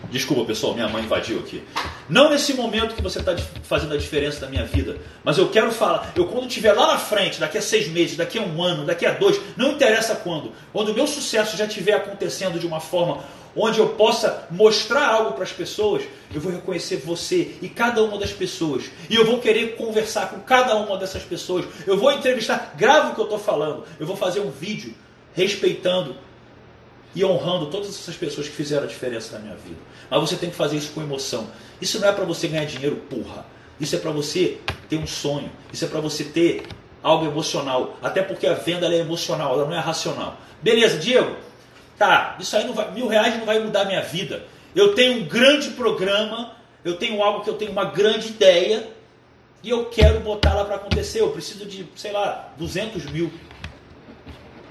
Desculpa, 0.09 0.45
pessoal, 0.45 0.73
minha 0.73 0.87
mãe 0.87 1.03
invadiu 1.03 1.39
aqui. 1.39 1.61
Não 2.07 2.29
nesse 2.29 2.53
momento 2.53 2.95
que 2.95 3.01
você 3.01 3.19
está 3.19 3.35
fazendo 3.63 3.93
a 3.93 3.97
diferença 3.97 4.39
da 4.39 4.47
minha 4.47 4.63
vida, 4.63 4.97
mas 5.23 5.37
eu 5.37 5.49
quero 5.49 5.69
falar, 5.71 6.13
eu 6.15 6.27
quando 6.27 6.47
estiver 6.47 6.71
lá 6.71 6.87
na 6.87 6.97
frente, 6.97 7.39
daqui 7.39 7.57
a 7.57 7.61
seis 7.61 7.89
meses, 7.89 8.15
daqui 8.15 8.39
a 8.39 8.41
um 8.41 8.63
ano, 8.63 8.85
daqui 8.85 9.05
a 9.05 9.11
dois, 9.11 9.39
não 9.57 9.73
interessa 9.73 10.15
quando, 10.15 10.53
quando 10.71 10.89
o 10.89 10.93
meu 10.93 11.07
sucesso 11.07 11.57
já 11.57 11.65
estiver 11.65 11.93
acontecendo 11.93 12.57
de 12.57 12.65
uma 12.65 12.79
forma 12.79 13.21
onde 13.53 13.79
eu 13.79 13.89
possa 13.89 14.47
mostrar 14.49 15.07
algo 15.07 15.33
para 15.33 15.43
as 15.43 15.51
pessoas, 15.51 16.03
eu 16.33 16.39
vou 16.39 16.51
reconhecer 16.51 16.97
você 16.97 17.55
e 17.61 17.67
cada 17.67 18.03
uma 18.03 18.17
das 18.17 18.31
pessoas. 18.31 18.85
E 19.09 19.15
eu 19.15 19.25
vou 19.25 19.39
querer 19.39 19.75
conversar 19.75 20.29
com 20.29 20.39
cada 20.39 20.75
uma 20.75 20.95
dessas 20.97 21.23
pessoas. 21.23 21.65
Eu 21.85 21.97
vou 21.97 22.11
entrevistar, 22.11 22.75
gravo 22.77 23.11
o 23.11 23.15
que 23.15 23.19
eu 23.19 23.25
estou 23.25 23.39
falando. 23.39 23.83
Eu 23.99 24.05
vou 24.05 24.15
fazer 24.15 24.39
um 24.39 24.51
vídeo 24.51 24.93
respeitando 25.37 26.15
e 27.13 27.23
honrando 27.23 27.67
todas 27.67 27.89
essas 27.89 28.15
pessoas 28.15 28.47
que 28.47 28.55
fizeram 28.55 28.85
a 28.85 28.87
diferença 28.87 29.37
na 29.37 29.39
minha 29.39 29.55
vida. 29.55 29.79
Mas 30.09 30.19
você 30.19 30.35
tem 30.35 30.49
que 30.49 30.55
fazer 30.55 30.77
isso 30.77 30.91
com 30.93 31.01
emoção. 31.01 31.47
Isso 31.79 31.99
não 31.99 32.07
é 32.09 32.11
para 32.11 32.25
você 32.25 32.47
ganhar 32.47 32.65
dinheiro, 32.65 32.95
porra. 33.07 33.45
Isso 33.79 33.95
é 33.95 33.99
para 33.99 34.09
você 34.09 34.57
ter 34.89 34.97
um 34.97 35.05
sonho. 35.05 35.51
Isso 35.71 35.85
é 35.85 35.87
para 35.87 36.01
você 36.01 36.23
ter 36.23 36.63
algo 37.03 37.27
emocional. 37.27 37.97
Até 38.01 38.23
porque 38.23 38.47
a 38.47 38.55
venda 38.55 38.87
é 38.87 38.97
emocional, 38.97 39.53
ela 39.53 39.65
não 39.65 39.75
é 39.75 39.79
racional. 39.79 40.37
Beleza, 40.59 40.97
Diego? 40.97 41.35
Tá, 41.99 42.35
isso 42.39 42.55
aí 42.57 42.65
não 42.65 42.73
vai, 42.73 42.91
mil 42.91 43.07
reais 43.07 43.37
não 43.37 43.45
vai 43.45 43.59
mudar 43.59 43.85
minha 43.85 44.01
vida. 44.01 44.43
Eu 44.75 44.95
tenho 44.95 45.21
um 45.21 45.25
grande 45.25 45.69
programa, 45.71 46.53
eu 46.83 46.97
tenho 46.97 47.21
algo 47.21 47.43
que 47.43 47.49
eu 47.49 47.55
tenho 47.55 47.71
uma 47.71 47.85
grande 47.85 48.29
ideia 48.29 48.87
e 49.63 49.69
eu 49.69 49.85
quero 49.85 50.19
botar 50.19 50.53
lá 50.55 50.65
para 50.65 50.75
acontecer. 50.75 51.21
Eu 51.21 51.29
preciso 51.29 51.65
de, 51.65 51.87
sei 51.95 52.11
lá, 52.11 52.53
200 52.57 53.05
mil. 53.05 53.31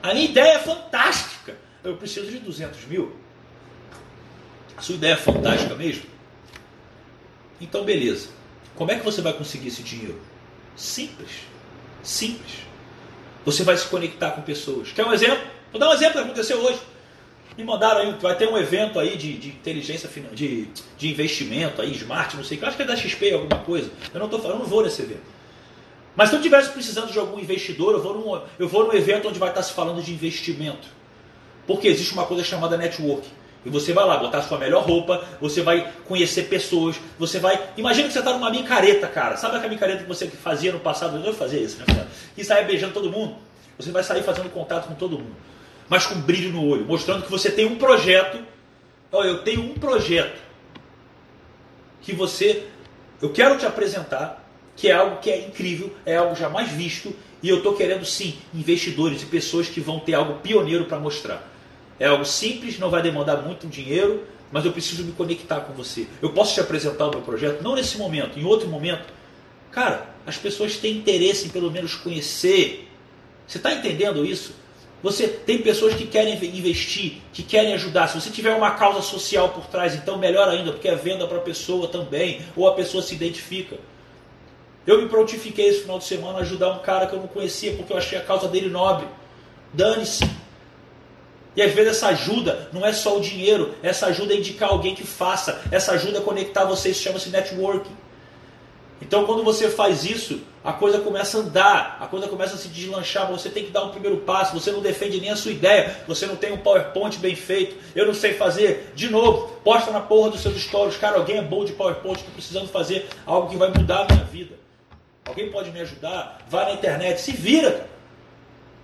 A 0.07 0.15
minha 0.15 0.27
ideia 0.27 0.53
é 0.53 0.59
fantástica. 0.61 1.57
Eu 1.83 1.97
preciso 1.97 2.31
de 2.31 2.39
200 2.39 2.87
mil. 2.87 3.17
A 4.77 4.81
sua 4.81 4.95
ideia 4.95 5.15
é 5.15 5.17
fantástica 5.17 5.75
mesmo? 5.75 6.05
Então, 7.61 7.85
beleza. 7.85 8.29
Como 8.77 8.93
é 8.93 8.99
que 8.99 9.05
você 9.05 9.21
vai 9.21 9.33
conseguir 9.33 9.67
esse 9.67 9.83
dinheiro? 9.83 10.21
Simples. 10.77 11.31
Simples. 12.05 12.53
Você 13.45 13.65
vai 13.65 13.77
se 13.77 13.89
conectar 13.89 14.31
com 14.31 14.43
pessoas. 14.43 14.93
Quer 14.93 15.05
um 15.05 15.13
exemplo? 15.13 15.45
Vou 15.73 15.81
dar 15.81 15.91
um 15.91 15.95
exemplo 15.95 16.13
que 16.13 16.27
aconteceu 16.27 16.59
hoje. 16.61 16.79
Me 17.59 17.65
mandaram 17.65 18.03
aí, 18.03 18.13
vai 18.21 18.37
ter 18.37 18.49
um 18.49 18.57
evento 18.57 19.01
aí 19.01 19.17
de, 19.17 19.37
de 19.39 19.49
inteligência 19.49 20.09
de, 20.33 20.69
de 20.97 21.11
investimento 21.11 21.83
aí, 21.83 21.93
smart, 21.97 22.37
não 22.37 22.45
sei 22.45 22.59
o 22.59 22.61
que. 22.61 22.67
Acho 22.67 22.77
que 22.77 22.83
é 22.85 22.87
da 22.87 22.95
XP 22.95 23.33
alguma 23.33 23.59
coisa. 23.65 23.91
Eu 24.15 24.21
não 24.21 24.29
tô 24.29 24.39
falando, 24.39 24.61
não 24.61 24.67
vou 24.67 24.85
nesse 24.85 25.03
evento. 25.03 25.36
Mas 26.17 26.31
se 26.31 26.35
eu 26.35 26.39
estivesse 26.39 26.71
precisando 26.71 27.13
de 27.13 27.19
algum 27.19 27.39
investidor, 27.39 27.93
eu 27.93 28.03
vou, 28.03 28.15
num, 28.15 28.43
eu 28.59 28.67
vou 28.67 28.87
num 28.87 28.93
evento 28.95 29.29
onde 29.29 29.39
vai 29.39 29.51
estar 29.51 29.63
se 29.63 29.73
falando 29.73 30.03
de 30.03 30.13
investimento. 30.13 30.89
Porque 31.67 31.87
existe 31.87 32.15
uma 32.15 32.25
coisa 32.25 32.43
chamada 32.43 32.77
network. 32.77 33.29
E 33.67 33.69
você 33.69 33.93
vai 33.93 34.07
lá 34.07 34.17
botar 34.17 34.39
a 34.39 34.43
sua 34.43 34.59
melhor 34.59 34.85
roupa, 34.85 35.25
você 35.41 35.61
vai 35.61 35.93
conhecer 36.07 36.45
pessoas, 36.45 36.97
você 37.19 37.41
vai. 37.41 37.61
Imagina 37.77 38.07
que 38.07 38.13
você 38.13 38.21
está 38.21 38.33
numa 38.33 38.49
micareta, 38.49 39.09
cara. 39.09 39.37
Sabe 39.37 39.57
aquela 39.57 39.73
micareta 39.73 40.05
que 40.05 40.09
você 40.09 40.29
fazia 40.29 40.73
no 40.73 40.79
passado? 40.79 41.21
Eu 41.27 41.35
fazia 41.35 41.59
isso, 41.59 41.79
né? 41.81 42.07
E 42.39 42.45
saia 42.45 42.65
beijando 42.65 42.95
todo 42.95 43.11
mundo. 43.11 43.35
Você 43.77 43.91
vai 43.91 44.05
sair 44.05 44.23
fazendo 44.23 44.49
contato 44.51 44.87
com 44.87 44.95
todo 44.95 45.19
mundo. 45.19 45.35
Mas 45.89 46.07
com 46.07 46.21
brilho 46.21 46.53
no 46.53 46.65
olho, 46.65 46.85
mostrando 46.87 47.25
que 47.25 47.31
você 47.31 47.51
tem 47.51 47.67
um 47.67 47.77
projeto. 47.77 48.39
Olha, 49.11 49.29
eu 49.29 49.43
tenho 49.43 49.63
um 49.63 49.75
projeto 49.75 50.41
que 52.03 52.13
você. 52.13 52.69
Eu 53.21 53.33
quero 53.33 53.59
te 53.59 53.67
apresentar, 53.67 54.46
que 54.76 54.88
é 54.88 54.92
algo 54.92 55.16
que 55.16 55.30
é 55.30 55.47
incrível, 55.47 55.92
é 56.04 56.16
algo 56.16 56.37
jamais 56.37 56.71
visto, 56.71 57.14
e 57.42 57.49
eu 57.49 57.59
estou 57.59 57.75
querendo 57.75 58.04
sim 58.04 58.37
investidores 58.54 59.23
e 59.23 59.26
pessoas 59.26 59.68
que 59.68 59.80
vão 59.80 59.99
ter 59.99 60.14
algo 60.14 60.40
pioneiro 60.40 60.85
para 60.85 61.00
mostrar. 61.00 61.50
É 61.99 62.06
algo 62.06 62.25
simples, 62.25 62.78
não 62.78 62.90
vai 62.90 63.02
demandar 63.02 63.38
muito 63.38 63.66
dinheiro, 63.66 64.25
mas 64.52 64.64
eu 64.64 64.73
preciso 64.73 65.02
me 65.02 65.12
conectar 65.12 65.61
com 65.61 65.73
você. 65.73 66.06
Eu 66.21 66.30
posso 66.33 66.54
te 66.54 66.61
apresentar 66.61 67.06
o 67.06 67.11
meu 67.11 67.23
projeto? 67.23 67.62
Não 67.62 67.75
nesse 67.75 67.97
momento, 67.97 68.38
em 68.38 68.45
outro 68.45 68.68
momento. 68.68 69.12
Cara, 69.71 70.09
as 70.26 70.37
pessoas 70.37 70.76
têm 70.76 70.99
interesse 70.99 71.47
em 71.47 71.50
pelo 71.50 71.71
menos 71.71 71.95
conhecer. 71.95 72.88
Você 73.47 73.59
está 73.59 73.73
entendendo 73.73 74.25
isso? 74.25 74.54
Você 75.02 75.28
tem 75.28 75.59
pessoas 75.59 75.95
que 75.95 76.06
querem 76.06 76.35
investir, 76.35 77.18
que 77.33 77.42
querem 77.42 77.75
ajudar. 77.75 78.09
Se 78.09 78.21
você 78.21 78.30
tiver 78.30 78.54
uma 78.54 78.73
causa 78.73 79.02
social 79.02 79.50
por 79.50 79.66
trás, 79.66 79.95
então 79.95 80.18
melhor 80.18 80.49
ainda, 80.49 80.73
porque 80.73 80.88
é 80.88 80.95
venda 80.95 81.26
para 81.26 81.38
a 81.38 81.42
pessoa 81.42 81.88
também, 81.88 82.40
ou 82.56 82.66
a 82.66 82.75
pessoa 82.75 83.02
se 83.02 83.14
identifica. 83.14 83.76
Eu 84.87 85.02
me 85.02 85.09
prontifiquei 85.09 85.69
esse 85.69 85.81
final 85.81 85.99
de 85.99 86.05
semana 86.05 86.38
a 86.38 86.43
ajudar 86.43 86.71
um 86.71 86.78
cara 86.78 87.07
que 87.07 87.14
eu 87.14 87.21
não 87.21 87.26
conhecia 87.26 87.75
porque 87.75 87.93
eu 87.93 87.97
achei 87.97 88.16
a 88.16 88.23
causa 88.23 88.47
dele 88.47 88.69
nobre. 88.69 89.07
Dane-se. 89.73 90.25
E 91.57 91.62
às 91.62 91.73
vezes 91.73 91.97
essa 91.97 92.09
ajuda 92.09 92.69
não 92.73 92.87
é 92.87 92.93
só 92.93 93.16
o 93.16 93.21
dinheiro, 93.21 93.75
essa 93.83 94.07
ajuda 94.07 94.35
é 94.35 94.37
indicar 94.37 94.69
alguém 94.69 94.95
que 94.95 95.07
faça, 95.07 95.62
essa 95.73 95.93
ajuda 95.93 96.19
é 96.19 96.21
conectar 96.21 96.64
vocês, 96.66 96.99
chama-se 96.99 97.31
networking. 97.31 97.97
Então 99.00 99.25
quando 99.25 99.43
você 99.43 99.71
faz 99.71 100.05
isso, 100.05 100.40
a 100.62 100.73
coisa 100.73 100.99
começa 101.00 101.38
a 101.38 101.40
andar, 101.40 101.97
a 101.99 102.07
coisa 102.07 102.28
começa 102.28 102.57
a 102.57 102.59
se 102.59 102.69
deslanchar, 102.69 103.31
você 103.31 103.49
tem 103.49 103.64
que 103.64 103.71
dar 103.71 103.85
um 103.85 103.88
primeiro 103.88 104.19
passo, 104.19 104.52
você 104.52 104.71
não 104.71 104.81
defende 104.81 105.19
nem 105.19 105.31
a 105.31 105.37
sua 105.37 105.50
ideia, 105.50 105.97
você 106.07 106.26
não 106.26 106.37
tem 106.37 106.52
um 106.52 106.59
PowerPoint 106.59 107.19
bem 107.19 107.35
feito, 107.35 107.76
eu 107.95 108.07
não 108.07 108.14
sei 108.14 108.35
fazer, 108.35 108.93
de 108.95 109.09
novo, 109.09 109.49
posta 109.64 109.90
na 109.90 110.00
porra 110.00 110.31
dos 110.31 110.43
seus 110.43 110.61
stories, 110.61 110.97
cara, 110.99 111.16
alguém 111.16 111.38
é 111.38 111.43
bom 111.43 111.64
de 111.64 111.73
PowerPoint, 111.73 112.19
estou 112.19 112.35
precisando 112.35 112.69
fazer 112.69 113.09
algo 113.25 113.49
que 113.49 113.57
vai 113.57 113.71
mudar 113.71 114.02
a 114.02 114.12
minha 114.12 114.25
vida. 114.25 114.66
Alguém 115.26 115.50
pode 115.50 115.71
me 115.71 115.80
ajudar? 115.80 116.38
Vai 116.49 116.66
na 116.66 116.73
internet, 116.73 117.21
se 117.21 117.33
vira, 117.33 117.73
cara. 117.73 117.97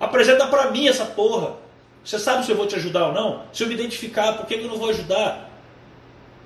Apresenta 0.00 0.46
para 0.48 0.70
mim 0.72 0.88
essa 0.88 1.04
porra. 1.04 1.54
Você 2.04 2.18
sabe 2.18 2.44
se 2.44 2.50
eu 2.50 2.56
vou 2.56 2.66
te 2.66 2.74
ajudar 2.74 3.06
ou 3.06 3.12
não? 3.12 3.44
Se 3.52 3.62
eu 3.62 3.68
me 3.68 3.74
identificar, 3.74 4.32
por 4.32 4.46
que 4.46 4.54
eu 4.54 4.66
não 4.66 4.76
vou 4.76 4.90
ajudar? 4.90 5.48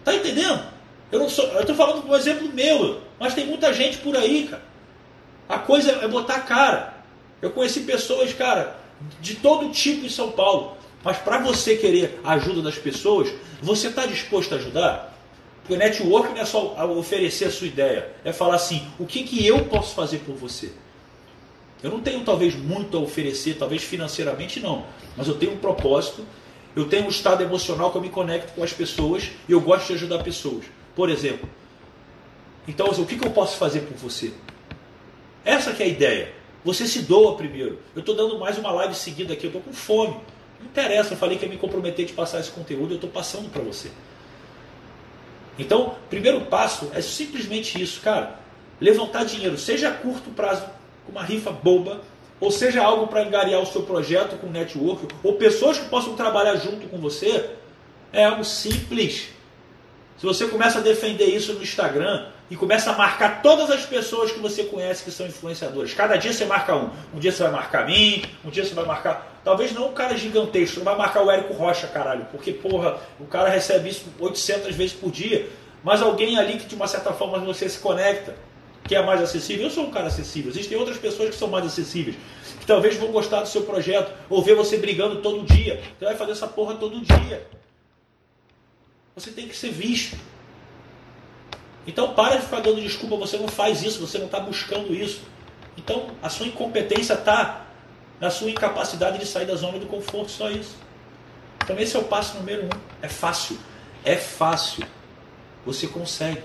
Tá 0.05 0.15
entendendo? 0.15 0.63
Eu 1.11 1.19
não 1.19 1.29
sou, 1.29 1.47
eu 1.47 1.61
estou 1.61 1.75
falando 1.75 2.03
com 2.03 2.13
um 2.13 2.17
exemplo 2.17 2.53
meu, 2.53 3.01
mas 3.19 3.35
tem 3.35 3.47
muita 3.47 3.73
gente 3.73 3.97
por 3.99 4.15
aí, 4.15 4.47
cara. 4.49 4.63
A 5.49 5.59
coisa 5.59 5.93
é 5.93 6.09
botar 6.09 6.37
a 6.37 6.41
cara. 6.41 6.95
Eu 7.41 7.51
conheci 7.51 7.81
pessoas, 7.81 8.33
cara, 8.35 8.77
de 9.21 9.37
todo 9.37 9.71
tipo 9.71 10.05
em 10.05 10.11
São 10.11 10.33
Paulo. 10.33 10.77
Mas 11.03 11.17
para 11.19 11.39
você 11.39 11.77
querer 11.77 12.21
a 12.23 12.33
ajuda 12.33 12.61
das 12.61 12.77
pessoas, 12.77 13.33
você 13.63 13.89
está 13.89 14.05
disposto 14.05 14.55
a 14.55 14.59
ajudar? 14.59 15.16
Porque 15.67 15.77
network 15.77 16.33
não 16.33 16.41
é 16.41 16.45
só 16.45 16.77
oferecer 16.97 17.47
a 17.47 17.51
sua 17.51 17.67
ideia, 17.67 18.13
é 18.25 18.33
falar 18.33 18.55
assim: 18.55 18.87
o 19.01 19.05
que, 19.05 19.25
que 19.25 19.45
eu 19.45 19.65
posso 19.65 19.95
fazer 19.95 20.19
por 20.19 20.37
você? 20.37 20.71
Eu 21.83 21.91
não 21.91 22.01
tenho 22.01 22.25
talvez 22.25 22.55
muito 22.55 22.97
a 22.97 23.01
oferecer, 23.01 23.57
talvez 23.59 23.83
financeiramente 23.83 24.61
não, 24.61 24.87
mas 25.17 25.27
eu 25.27 25.35
tenho 25.35 25.53
um 25.53 25.57
propósito, 25.57 26.25
eu 26.75 26.89
tenho 26.89 27.07
um 27.07 27.09
estado 27.09 27.43
emocional 27.43 27.91
que 27.91 27.99
eu 27.99 28.03
me 28.03 28.09
conecto 28.09 28.53
com 28.55 28.63
as 28.63 28.73
pessoas 28.73 29.31
e 29.49 29.53
eu 29.53 29.61
gosto 29.61 29.89
de 29.89 29.95
ajudar 29.95 30.23
pessoas. 30.23 30.65
Por 30.95 31.11
exemplo, 31.11 31.49
então 32.67 32.87
o 32.87 33.05
que, 33.05 33.19
que 33.19 33.27
eu 33.27 33.33
posso 33.33 33.57
fazer 33.57 33.81
por 33.81 33.97
você? 33.97 34.33
Essa 35.45 35.73
que 35.73 35.83
é 35.83 35.87
a 35.87 35.89
ideia. 35.89 36.33
Você 36.65 36.87
se 36.87 37.03
doa 37.03 37.37
primeiro. 37.37 37.79
Eu 37.95 38.01
estou 38.01 38.15
dando 38.15 38.39
mais 38.39 38.57
uma 38.57 38.71
live 38.71 38.95
seguida 38.95 39.35
aqui, 39.35 39.45
eu 39.45 39.49
estou 39.49 39.63
com 39.63 39.73
fome. 39.73 40.17
Não 40.61 40.67
interessa, 40.67 41.15
eu 41.15 41.19
falei 41.19 41.37
que 41.37 41.45
ia 41.45 41.51
me 41.51 41.59
comprometer 41.59 42.07
de 42.07 42.13
passar 42.13 42.41
esse 42.41 42.51
conteúdo, 42.51 42.93
eu 42.93 42.97
estou 42.97 43.11
passando 43.11 43.51
para 43.51 43.63
você. 43.63 43.91
Então, 45.59 45.95
primeiro 46.11 46.43
passo 46.43 46.91
é 46.95 47.01
simplesmente 47.01 47.81
isso, 47.81 48.01
cara. 48.01 48.39
Levantar 48.81 49.25
dinheiro, 49.25 49.57
seja 49.57 49.89
a 49.89 49.93
curto 49.93 50.31
prazo, 50.31 50.65
com 51.05 51.13
uma 51.13 51.23
rifa 51.23 51.51
boba, 51.51 52.03
ou 52.39 52.51
seja 52.51 52.83
algo 52.83 53.07
para 53.07 53.23
engariar 53.23 53.61
o 53.61 53.67
seu 53.67 53.83
projeto 53.83 54.37
com 54.37 54.49
network, 54.49 55.07
ou 55.23 55.35
pessoas 55.35 55.79
que 55.79 55.89
possam 55.89 56.15
trabalhar 56.15 56.57
junto 56.57 56.87
com 56.89 56.99
você, 56.99 57.51
é 58.13 58.25
algo 58.25 58.45
simples. 58.45 59.29
Se 60.19 60.25
você 60.25 60.47
começa 60.47 60.79
a 60.79 60.83
defender 60.83 61.27
isso 61.27 61.53
no 61.53 61.63
Instagram 61.63 62.27
e 62.51 62.57
começa 62.57 62.91
a 62.91 62.97
marcar 62.97 63.43
todas 63.43 63.71
as 63.71 63.85
pessoas 63.85 64.33
que 64.33 64.39
você 64.39 64.65
conhece 64.65 65.05
que 65.05 65.11
são 65.11 65.27
influenciadores, 65.27 65.93
cada 65.93 66.17
dia 66.17 66.33
você 66.33 66.45
marca 66.45 66.75
um. 66.75 66.91
Um 67.15 67.19
dia 67.19 67.33
você 67.33 67.43
vai 67.43 67.53
marcar 67.53 67.87
mim, 67.87 68.23
um 68.45 68.51
dia 68.51 68.65
você 68.65 68.75
vai 68.75 68.85
marcar. 68.85 69.36
Talvez 69.47 69.73
não 69.73 69.91
um 69.91 69.93
cara 69.93 70.17
gigantesco, 70.17 70.79
não 70.79 70.85
vai 70.85 70.97
marcar 70.97 71.23
o 71.23 71.31
Érico 71.31 71.55
Rocha, 71.55 71.87
caralho, 71.87 72.27
porque, 72.33 72.53
porra, 72.53 72.99
o 73.21 73.27
cara 73.27 73.49
recebe 73.49 73.89
isso 73.89 74.05
800 74.19 74.75
vezes 74.75 74.93
por 74.93 75.09
dia, 75.09 75.49
mas 75.85 76.03
alguém 76.03 76.37
ali 76.37 76.59
que 76.59 76.67
de 76.67 76.75
uma 76.75 76.89
certa 76.89 77.13
forma 77.13 77.39
você 77.39 77.69
se 77.69 77.79
conecta 77.79 78.35
que 78.83 78.97
é 78.97 79.01
mais 79.05 79.23
acessível. 79.23 79.67
Eu 79.67 79.71
sou 79.71 79.85
um 79.85 79.93
cara 79.93 80.09
acessível. 80.09 80.51
Existem 80.51 80.77
outras 80.77 80.99
pessoas 80.99 81.31
que 81.31 81.37
são 81.37 81.47
mais 81.47 81.65
acessíveis, 81.65 82.17
que 82.59 82.67
talvez 82.67 82.97
vão 82.97 83.13
gostar 83.13 83.41
do 83.43 83.47
seu 83.47 83.63
projeto, 83.63 84.13
ou 84.29 84.43
ver 84.43 84.57
você 84.57 84.79
brigando 84.79 85.23
todo 85.23 85.45
dia. 85.45 85.81
Você 85.97 86.05
vai 86.05 86.17
fazer 86.17 86.33
essa 86.33 86.49
porra 86.49 86.75
todo 86.75 87.01
dia. 87.01 87.47
Você 89.15 89.31
tem 89.31 89.47
que 89.47 89.57
ser 89.57 89.71
visto. 89.71 90.19
Então 91.87 92.15
para 92.15 92.35
de 92.35 92.43
ficar 92.43 92.59
dando 92.59 92.81
desculpa, 92.81 93.15
você 93.15 93.37
não 93.37 93.47
faz 93.47 93.81
isso, 93.85 94.05
você 94.05 94.19
não 94.19 94.27
está 94.27 94.41
buscando 94.41 94.93
isso. 94.93 95.21
Então 95.79 96.09
a 96.21 96.29
sua 96.29 96.49
incompetência 96.49 97.15
está 97.15 97.66
na 98.21 98.31
sua 98.31 98.51
incapacidade 98.51 99.19
de 99.19 99.27
sair 99.27 99.47
da 99.47 99.55
zona 99.55 99.79
do 99.79 99.87
conforto, 99.87 100.31
só 100.31 100.51
isso. 100.51 100.77
Então 101.63 101.79
esse 101.79 101.97
é 101.97 101.99
o 101.99 102.05
passo 102.05 102.39
número 102.39 102.65
um. 102.65 102.69
É 103.03 103.09
fácil. 103.09 103.59
É 104.05 104.17
fácil. 104.17 104.87
Você 105.65 105.87
consegue. 105.87 106.43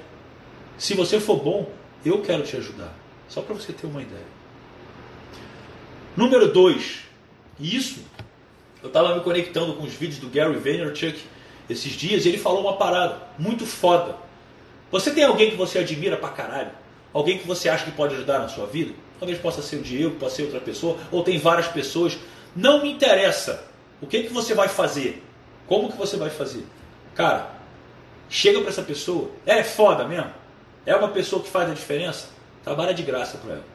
Se 0.78 0.94
você 0.96 1.20
for 1.20 1.38
bom, 1.38 1.72
eu 2.04 2.22
quero 2.22 2.44
te 2.44 2.58
ajudar. 2.58 2.94
Só 3.30 3.42
para 3.42 3.54
você 3.54 3.72
ter 3.72 3.88
uma 3.88 4.02
ideia. 4.02 4.26
Número 6.18 6.52
2. 6.52 7.02
Isso, 7.60 8.00
eu 8.82 8.88
estava 8.88 9.14
me 9.16 9.22
conectando 9.22 9.76
com 9.76 9.84
os 9.84 9.94
vídeos 9.94 10.20
do 10.20 10.28
Gary 10.28 10.58
Vaynerchuk 10.58 11.22
esses 11.70 11.92
dias 11.94 12.26
e 12.26 12.30
ele 12.30 12.38
falou 12.38 12.62
uma 12.62 12.78
parada 12.78 13.22
muito 13.38 13.66
foda. 13.66 14.16
Você 14.92 15.12
tem 15.12 15.24
alguém 15.24 15.52
que 15.52 15.56
você 15.56 15.80
admira 15.80 16.18
pra 16.18 16.30
caralho? 16.30 16.72
Alguém 17.14 17.38
que 17.38 17.48
você 17.48 17.70
acha 17.70 17.86
que 17.86 17.92
pode 17.92 18.16
ajudar 18.16 18.40
na 18.40 18.50
sua 18.50 18.66
vida? 18.66 18.94
Talvez 19.22 19.40
possa 19.40 19.62
ser 19.62 19.76
o 19.76 19.84
Diego, 19.84 20.16
pode 20.16 20.34
ser 20.34 20.46
outra 20.46 20.60
pessoa, 20.60 20.98
ou 21.12 21.24
tem 21.24 21.38
várias 21.38 21.68
pessoas. 21.68 22.18
Não 22.56 22.82
me 22.82 22.92
interessa. 22.92 23.64
O 24.02 24.08
que, 24.08 24.24
que 24.24 24.34
você 24.34 24.56
vai 24.56 24.68
fazer? 24.68 25.24
Como 25.68 25.92
que 25.92 25.96
você 25.96 26.18
vai 26.18 26.32
fazer? 26.32 26.66
Cara, 27.14 27.52
chega 28.28 28.60
para 28.62 28.70
essa 28.70 28.82
pessoa. 28.82 29.30
É 29.46 29.62
foda 29.62 30.06
mesmo? 30.06 30.32
É 30.88 30.96
uma 30.96 31.10
pessoa 31.10 31.40
que 31.40 31.48
faz 31.48 31.70
a 31.70 31.74
diferença? 31.76 32.30
Trabalha 32.64 32.96
de 32.96 33.04
graça 33.04 33.38
para 33.38 33.52
ela. 33.52 33.66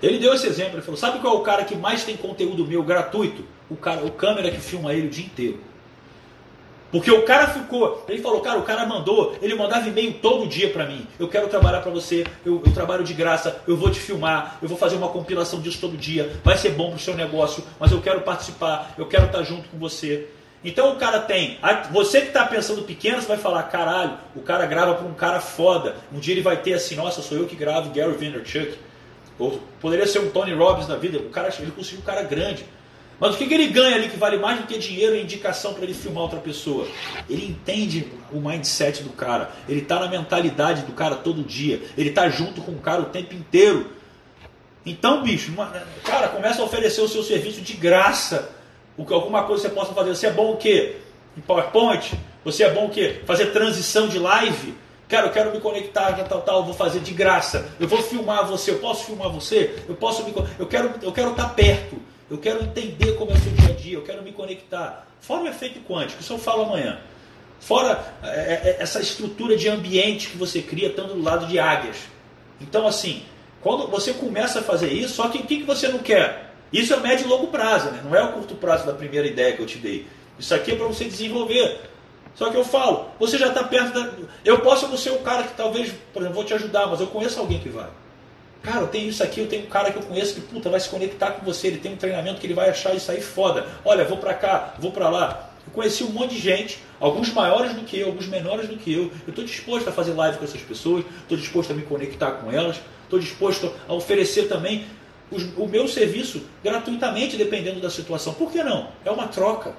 Ele 0.00 0.20
deu 0.20 0.32
esse 0.32 0.46
exemplo, 0.46 0.74
ele 0.74 0.82
falou, 0.82 0.96
sabe 0.96 1.18
qual 1.18 1.34
é 1.34 1.38
o 1.38 1.42
cara 1.42 1.64
que 1.64 1.74
mais 1.74 2.04
tem 2.04 2.16
conteúdo 2.16 2.64
meu 2.64 2.84
gratuito? 2.84 3.44
O, 3.68 3.74
cara, 3.74 4.06
o 4.06 4.12
câmera 4.12 4.48
que 4.48 4.60
filma 4.60 4.94
ele 4.94 5.08
o 5.08 5.10
dia 5.10 5.26
inteiro. 5.26 5.58
Porque 6.90 7.10
o 7.10 7.22
cara 7.22 7.48
ficou, 7.48 8.04
ele 8.08 8.22
falou, 8.22 8.40
cara, 8.40 8.58
o 8.58 8.62
cara 8.62 8.86
mandou, 8.86 9.36
ele 9.42 9.54
mandava 9.54 9.88
e-mail 9.88 10.14
todo 10.14 10.46
dia 10.46 10.70
para 10.70 10.86
mim. 10.86 11.06
Eu 11.18 11.28
quero 11.28 11.48
trabalhar 11.48 11.80
para 11.80 11.90
você, 11.90 12.24
eu, 12.44 12.62
eu, 12.64 12.72
trabalho 12.72 13.02
de 13.02 13.12
graça, 13.12 13.60
eu 13.66 13.76
vou 13.76 13.90
te 13.90 13.98
filmar, 13.98 14.58
eu 14.62 14.68
vou 14.68 14.78
fazer 14.78 14.96
uma 14.96 15.08
compilação 15.08 15.60
disso 15.60 15.80
todo 15.80 15.96
dia, 15.96 16.38
vai 16.44 16.56
ser 16.56 16.70
bom 16.70 16.90
pro 16.90 16.98
seu 16.98 17.14
negócio, 17.14 17.64
mas 17.78 17.90
eu 17.90 18.00
quero 18.00 18.20
participar, 18.20 18.94
eu 18.96 19.06
quero 19.06 19.26
estar 19.26 19.42
junto 19.42 19.68
com 19.68 19.78
você. 19.78 20.28
Então 20.64 20.92
o 20.92 20.96
cara 20.96 21.20
tem, 21.20 21.58
você 21.90 22.20
que 22.20 22.28
está 22.28 22.44
pensando 22.44 22.82
pequeno, 22.82 23.20
você 23.20 23.28
vai 23.28 23.36
falar, 23.36 23.64
caralho, 23.64 24.18
o 24.34 24.40
cara 24.40 24.64
grava 24.66 24.94
para 24.94 25.06
um 25.06 25.14
cara 25.14 25.40
foda. 25.40 25.96
Um 26.12 26.18
dia 26.18 26.34
ele 26.34 26.42
vai 26.42 26.56
ter 26.56 26.74
assim, 26.74 26.96
nossa, 26.96 27.20
sou 27.20 27.36
eu 27.36 27.46
que 27.46 27.54
gravo 27.54 27.90
Gary 27.90 28.12
Vaynerchuk. 28.12 28.76
Ou 29.38 29.60
poderia 29.80 30.06
ser 30.06 30.20
um 30.20 30.30
Tony 30.30 30.54
Robbins 30.54 30.86
da 30.86 30.96
vida, 30.96 31.18
o 31.18 31.28
cara, 31.28 31.52
ele 31.58 31.70
conseguiu 31.70 32.00
um 32.00 32.04
cara 32.04 32.22
grande. 32.22 32.64
Mas 33.18 33.34
o 33.34 33.38
que, 33.38 33.46
que 33.46 33.54
ele 33.54 33.68
ganha 33.68 33.96
ali 33.96 34.08
que 34.08 34.16
vale 34.16 34.36
mais 34.36 34.60
do 34.60 34.66
que 34.66 34.78
dinheiro 34.78 35.16
e 35.16 35.22
indicação 35.22 35.72
para 35.72 35.84
ele 35.84 35.94
filmar 35.94 36.24
outra 36.24 36.38
pessoa? 36.38 36.86
Ele 37.28 37.46
entende 37.46 38.06
o 38.30 38.40
mindset 38.40 39.02
do 39.02 39.10
cara, 39.10 39.50
ele 39.68 39.80
está 39.80 39.98
na 39.98 40.08
mentalidade 40.08 40.82
do 40.82 40.92
cara 40.92 41.16
todo 41.16 41.42
dia, 41.42 41.80
ele 41.96 42.10
está 42.10 42.28
junto 42.28 42.60
com 42.60 42.72
o 42.72 42.78
cara 42.78 43.00
o 43.00 43.06
tempo 43.06 43.34
inteiro. 43.34 43.90
Então, 44.84 45.22
bicho, 45.22 45.52
cara, 46.04 46.28
começa 46.28 46.60
a 46.60 46.64
oferecer 46.64 47.00
o 47.00 47.08
seu 47.08 47.22
serviço 47.22 47.60
de 47.60 47.72
graça. 47.72 48.50
Alguma 48.96 49.42
coisa 49.42 49.64
você 49.64 49.70
possa 49.70 49.92
fazer. 49.92 50.14
Você 50.14 50.26
é 50.28 50.30
bom 50.30 50.52
o 50.52 50.56
quê? 50.56 50.96
Em 51.36 51.40
PowerPoint? 51.40 52.14
Você 52.44 52.62
é 52.62 52.70
bom 52.70 52.86
o 52.86 52.90
quê? 52.90 53.20
Fazer 53.26 53.46
transição 53.46 54.08
de 54.08 54.18
live? 54.18 54.74
Cara, 55.08 55.26
eu 55.26 55.32
quero 55.32 55.52
me 55.52 55.60
conectar, 55.60 56.12
tal, 56.28 56.42
tal, 56.42 56.64
vou 56.64 56.74
fazer 56.74 57.00
de 57.00 57.12
graça. 57.12 57.68
Eu 57.80 57.88
vou 57.88 58.02
filmar 58.02 58.46
você, 58.46 58.72
eu 58.72 58.78
posso 58.78 59.04
filmar 59.04 59.28
você? 59.30 59.74
Eu 59.88 59.94
posso 59.94 60.24
me 60.24 60.34
eu 60.58 60.66
quero 60.66 60.94
eu 61.02 61.12
quero 61.12 61.30
estar 61.30 61.44
tá 61.44 61.48
perto. 61.48 61.96
Eu 62.30 62.38
quero 62.38 62.62
entender 62.62 63.12
como 63.12 63.30
é 63.30 63.34
o 63.34 63.38
seu 63.38 63.52
dia 63.52 63.68
a 63.68 63.72
dia, 63.72 63.94
eu 63.94 64.02
quero 64.02 64.22
me 64.22 64.32
conectar. 64.32 65.06
Fora 65.20 65.44
o 65.44 65.48
efeito 65.48 65.80
quântico, 65.80 66.20
isso 66.20 66.32
eu 66.32 66.38
falo 66.38 66.62
amanhã. 66.62 66.98
Fora 67.60 68.04
é, 68.22 68.26
é, 68.26 68.70
é, 68.70 68.76
essa 68.80 69.00
estrutura 69.00 69.56
de 69.56 69.68
ambiente 69.68 70.28
que 70.28 70.36
você 70.36 70.60
cria 70.60 70.88
estando 70.88 71.14
do 71.14 71.22
lado 71.22 71.46
de 71.46 71.58
águias. 71.58 71.96
Então, 72.60 72.86
assim, 72.86 73.22
quando 73.60 73.86
você 73.88 74.12
começa 74.12 74.60
a 74.60 74.62
fazer 74.62 74.92
isso, 74.92 75.14
só 75.14 75.28
que 75.28 75.38
o 75.38 75.42
que, 75.44 75.62
você 75.62 75.88
não 75.88 76.00
quer? 76.00 76.52
Isso 76.72 76.92
é 76.92 76.96
médio 76.98 77.26
e 77.26 77.28
longo 77.28 77.46
prazo, 77.46 77.90
né? 77.90 78.00
não 78.04 78.14
é 78.14 78.22
o 78.22 78.32
curto 78.32 78.54
prazo 78.56 78.86
da 78.86 78.92
primeira 78.92 79.26
ideia 79.26 79.54
que 79.54 79.62
eu 79.62 79.66
te 79.66 79.78
dei. 79.78 80.06
Isso 80.38 80.54
aqui 80.54 80.72
é 80.72 80.76
para 80.76 80.86
você 80.86 81.04
desenvolver. 81.04 81.80
Só 82.34 82.50
que 82.50 82.56
eu 82.56 82.64
falo, 82.64 83.06
você 83.18 83.38
já 83.38 83.48
está 83.48 83.64
perto 83.64 83.94
da. 83.94 84.12
Eu 84.44 84.60
posso 84.60 84.86
não 84.88 84.96
ser 84.96 85.10
o 85.10 85.20
cara 85.20 85.44
que 85.44 85.54
talvez, 85.54 85.92
por 86.12 86.20
exemplo, 86.20 86.34
vou 86.34 86.44
te 86.44 86.52
ajudar, 86.52 86.86
mas 86.86 87.00
eu 87.00 87.06
conheço 87.06 87.40
alguém 87.40 87.58
que 87.58 87.70
vai. 87.70 87.88
Cara, 88.66 88.80
eu 88.80 88.88
tenho 88.88 89.08
isso 89.08 89.22
aqui, 89.22 89.38
eu 89.38 89.46
tenho 89.46 89.62
um 89.62 89.68
cara 89.68 89.92
que 89.92 89.98
eu 89.98 90.02
conheço 90.02 90.34
que 90.34 90.40
puta, 90.40 90.68
vai 90.68 90.80
se 90.80 90.88
conectar 90.88 91.30
com 91.30 91.44
você, 91.44 91.68
ele 91.68 91.78
tem 91.78 91.92
um 91.92 91.96
treinamento 91.96 92.40
que 92.40 92.48
ele 92.48 92.52
vai 92.52 92.68
achar 92.68 92.92
isso 92.96 93.12
aí 93.12 93.20
foda. 93.20 93.64
Olha, 93.84 94.04
vou 94.04 94.18
para 94.18 94.34
cá, 94.34 94.74
vou 94.80 94.90
para 94.90 95.08
lá. 95.08 95.50
Eu 95.64 95.72
conheci 95.72 96.02
um 96.02 96.08
monte 96.08 96.34
de 96.34 96.40
gente, 96.40 96.80
alguns 96.98 97.32
maiores 97.32 97.74
do 97.74 97.82
que 97.82 98.00
eu, 98.00 98.08
alguns 98.08 98.26
menores 98.26 98.68
do 98.68 98.76
que 98.76 98.92
eu. 98.92 99.02
Eu 99.24 99.28
estou 99.28 99.44
disposto 99.44 99.86
a 99.88 99.92
fazer 99.92 100.14
live 100.14 100.38
com 100.38 100.44
essas 100.44 100.60
pessoas, 100.62 101.04
estou 101.22 101.38
disposto 101.38 101.70
a 101.70 101.74
me 101.76 101.82
conectar 101.82 102.32
com 102.32 102.50
elas, 102.50 102.80
estou 103.04 103.20
disposto 103.20 103.72
a 103.86 103.94
oferecer 103.94 104.48
também 104.48 104.84
os, 105.30 105.44
o 105.56 105.68
meu 105.68 105.86
serviço 105.86 106.42
gratuitamente, 106.64 107.36
dependendo 107.36 107.78
da 107.78 107.88
situação. 107.88 108.34
Por 108.34 108.50
que 108.50 108.64
não? 108.64 108.88
É 109.04 109.12
uma 109.12 109.28
troca. 109.28 109.76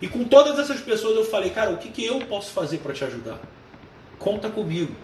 E 0.00 0.08
com 0.08 0.24
todas 0.24 0.58
essas 0.58 0.80
pessoas 0.80 1.14
eu 1.14 1.26
falei, 1.26 1.50
cara, 1.50 1.70
o 1.70 1.76
que, 1.76 1.90
que 1.90 2.06
eu 2.06 2.20
posso 2.20 2.52
fazer 2.52 2.78
para 2.78 2.94
te 2.94 3.04
ajudar? 3.04 3.38
Conta 4.18 4.48
comigo. 4.48 4.96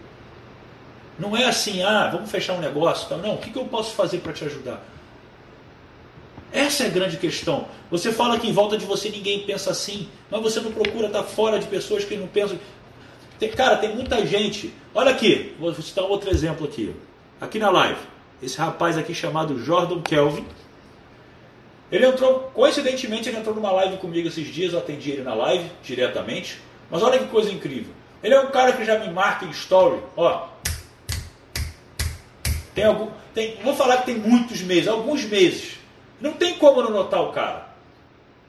Não 1.19 1.35
é 1.35 1.45
assim, 1.45 1.83
ah, 1.83 2.09
vamos 2.11 2.31
fechar 2.31 2.53
um 2.53 2.59
negócio. 2.59 3.15
Não, 3.17 3.35
o 3.35 3.37
que, 3.37 3.51
que 3.51 3.59
eu 3.59 3.65
posso 3.65 3.93
fazer 3.93 4.19
para 4.19 4.31
te 4.31 4.45
ajudar? 4.45 4.81
Essa 6.51 6.85
é 6.85 6.87
a 6.87 6.89
grande 6.89 7.17
questão. 7.17 7.67
Você 7.91 8.11
fala 8.11 8.39
que 8.39 8.47
em 8.47 8.53
volta 8.53 8.77
de 8.77 8.85
você 8.85 9.09
ninguém 9.09 9.41
pensa 9.41 9.69
assim, 9.71 10.09
mas 10.31 10.41
você 10.41 10.59
não 10.59 10.71
procura 10.71 11.07
estar 11.07 11.23
fora 11.23 11.59
de 11.59 11.67
pessoas 11.67 12.05
que 12.05 12.15
não 12.15 12.27
pensam. 12.27 12.57
Tem, 13.37 13.49
cara, 13.49 13.77
tem 13.77 13.93
muita 13.93 14.25
gente. 14.25 14.73
Olha 14.95 15.11
aqui, 15.11 15.55
vou 15.59 15.73
citar 15.75 16.05
outro 16.05 16.29
exemplo 16.31 16.65
aqui. 16.65 16.95
Aqui 17.39 17.59
na 17.59 17.69
live. 17.69 17.99
Esse 18.41 18.57
rapaz 18.57 18.97
aqui 18.97 19.13
chamado 19.13 19.59
Jordan 19.63 20.01
Kelvin. 20.01 20.45
Ele 21.91 22.05
entrou, 22.05 22.51
coincidentemente, 22.53 23.29
ele 23.29 23.37
entrou 23.37 23.55
numa 23.55 23.71
live 23.71 23.97
comigo 23.97 24.27
esses 24.27 24.47
dias, 24.47 24.73
eu 24.73 24.79
atendi 24.79 25.11
ele 25.11 25.23
na 25.23 25.33
live 25.33 25.69
diretamente. 25.83 26.59
Mas 26.89 27.03
olha 27.03 27.19
que 27.19 27.25
coisa 27.27 27.51
incrível. 27.51 27.93
Ele 28.23 28.33
é 28.33 28.39
um 28.39 28.47
cara 28.47 28.73
que 28.73 28.83
já 28.85 28.97
me 28.99 29.11
marca 29.11 29.45
em 29.45 29.49
story. 29.51 29.99
Ó, 30.15 30.47
tem 32.79 32.85
algum, 32.85 33.07
tem, 33.33 33.57
vou 33.61 33.75
falar 33.75 33.97
que 33.97 34.05
tem 34.05 34.15
muitos 34.15 34.61
meses, 34.61 34.87
alguns 34.87 35.25
meses. 35.25 35.73
Não 36.21 36.31
tem 36.31 36.53
como 36.53 36.81
não 36.81 36.91
notar 36.91 37.21
o 37.21 37.33
cara. 37.33 37.67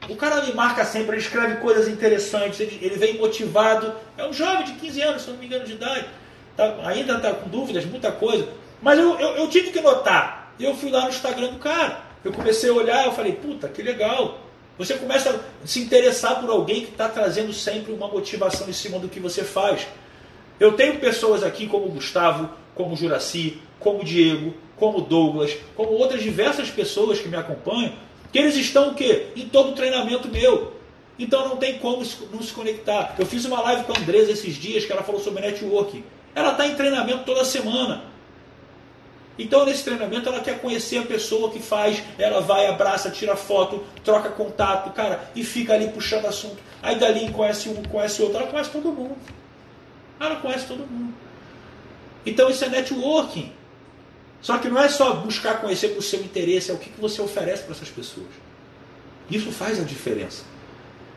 O 0.09 0.15
cara 0.15 0.41
me 0.43 0.55
marca 0.55 0.85
sempre, 0.85 1.17
ele 1.17 1.23
escreve 1.23 1.57
coisas 1.57 1.89
interessantes, 1.89 2.61
ele, 2.61 2.79
ele 2.81 2.95
vem 2.95 3.19
motivado. 3.19 3.93
É 4.17 4.25
um 4.25 4.33
jovem 4.33 4.65
de 4.67 4.75
15 4.75 5.03
anos, 5.03 5.23
se 5.23 5.31
não 5.31 5.37
me 5.37 5.47
engano, 5.47 5.65
de 5.65 5.73
idade. 5.73 6.07
Tá, 6.57 6.77
ainda 6.85 7.17
está 7.17 7.33
com 7.33 7.49
dúvidas, 7.49 7.85
muita 7.85 8.13
coisa. 8.13 8.49
Mas 8.81 9.01
eu, 9.01 9.19
eu, 9.19 9.29
eu 9.31 9.49
tive 9.49 9.73
que 9.73 9.81
notar. 9.81 10.55
Eu 10.61 10.77
fui 10.77 10.91
lá 10.91 11.03
no 11.03 11.09
Instagram 11.09 11.49
do 11.49 11.59
cara. 11.59 12.01
Eu 12.25 12.33
comecei 12.33 12.71
a 12.71 12.73
olhar, 12.73 13.07
eu 13.07 13.13
falei, 13.13 13.33
puta, 13.33 13.69
que 13.69 13.83
legal. 13.83 14.39
Você 14.79 14.95
começa 14.95 15.41
a 15.63 15.67
se 15.67 15.81
interessar 15.81 16.41
por 16.41 16.49
alguém 16.51 16.83
que 16.85 16.93
está 16.93 17.09
trazendo 17.09 17.53
sempre 17.53 17.93
uma 17.93 18.07
motivação 18.07 18.69
em 18.69 18.73
cima 18.73 19.01
do 19.01 19.09
que 19.09 19.19
você 19.19 19.43
faz. 19.43 19.89
Eu 20.61 20.73
tenho 20.73 21.01
pessoas 21.01 21.43
aqui 21.43 21.67
como 21.67 21.89
Gustavo, 21.89 22.51
como 22.75 22.95
Juraci, 22.95 23.59
como 23.79 24.05
Diego, 24.05 24.55
como 24.77 25.01
Douglas, 25.01 25.57
como 25.75 25.93
outras 25.93 26.23
diversas 26.23 26.71
pessoas 26.71 27.19
que 27.19 27.29
me 27.29 27.37
acompanham, 27.37 27.95
que 28.31 28.39
eles 28.39 28.55
estão 28.57 28.91
o 28.91 28.95
quê? 28.95 29.29
Em 29.35 29.49
todo 29.49 29.71
o 29.71 29.75
treinamento 29.75 30.29
meu. 30.29 30.75
Então 31.19 31.49
não 31.49 31.57
tem 31.57 31.79
como 31.79 32.05
não 32.33 32.43
se 32.43 32.53
conectar. 32.53 33.15
Eu 33.19 33.27
fiz 33.27 33.45
uma 33.47 33.61
live 33.63 33.85
com 33.85 33.93
a 33.93 33.99
Andresa 33.99 34.33
esses 34.33 34.55
dias 34.55 34.85
que 34.85 34.93
ela 34.93 35.03
falou 35.03 35.21
sobre 35.21 35.41
networking. 35.41 36.05
Ela 36.35 36.53
está 36.53 36.67
em 36.67 36.75
treinamento 36.75 37.25
toda 37.25 37.45
semana. 37.45 38.05
Então, 39.39 39.65
nesse 39.65 39.85
treinamento, 39.85 40.29
ela 40.29 40.41
quer 40.41 40.61
conhecer 40.61 40.99
a 40.99 41.03
pessoa 41.03 41.51
que 41.51 41.59
faz, 41.59 42.03
ela 42.19 42.43
vai, 42.43 42.67
abraça, 42.67 43.11
tira 43.11 43.35
foto, 43.35 43.83
troca 44.05 44.29
contato, 44.29 44.93
cara, 44.93 45.31
e 45.35 45.43
fica 45.43 45.73
ali 45.73 45.89
puxando 45.89 46.27
assunto. 46.27 46.59
Aí 46.83 46.97
dali 46.97 47.31
conhece 47.31 47.71
um, 47.71 47.83
conhece 47.85 48.21
outro, 48.21 48.37
ela 48.37 48.49
conhece 48.49 48.69
todo 48.69 48.93
mundo. 48.93 49.17
Ela 50.21 50.37
conhece 50.37 50.69
todo 50.69 50.87
mundo. 50.87 51.15
Então, 52.25 52.51
isso 52.51 52.65
é 52.65 52.69
networking. 52.69 53.53
Só 54.43 54.59
que 54.59 54.69
não 54.69 54.81
é 54.81 54.89
só 54.89 55.15
buscar 55.15 55.61
conhecer 55.61 55.89
por 55.89 56.03
seu 56.03 56.21
interesse, 56.21 56.71
é 56.71 56.75
o 56.75 56.79
que 56.79 56.91
você 57.01 57.21
oferece 57.21 57.65
para 57.65 57.73
essas 57.73 57.89
pessoas. 57.89 58.29
Isso 59.31 59.51
faz 59.51 59.81
a 59.81 59.85
diferença. 59.85 60.45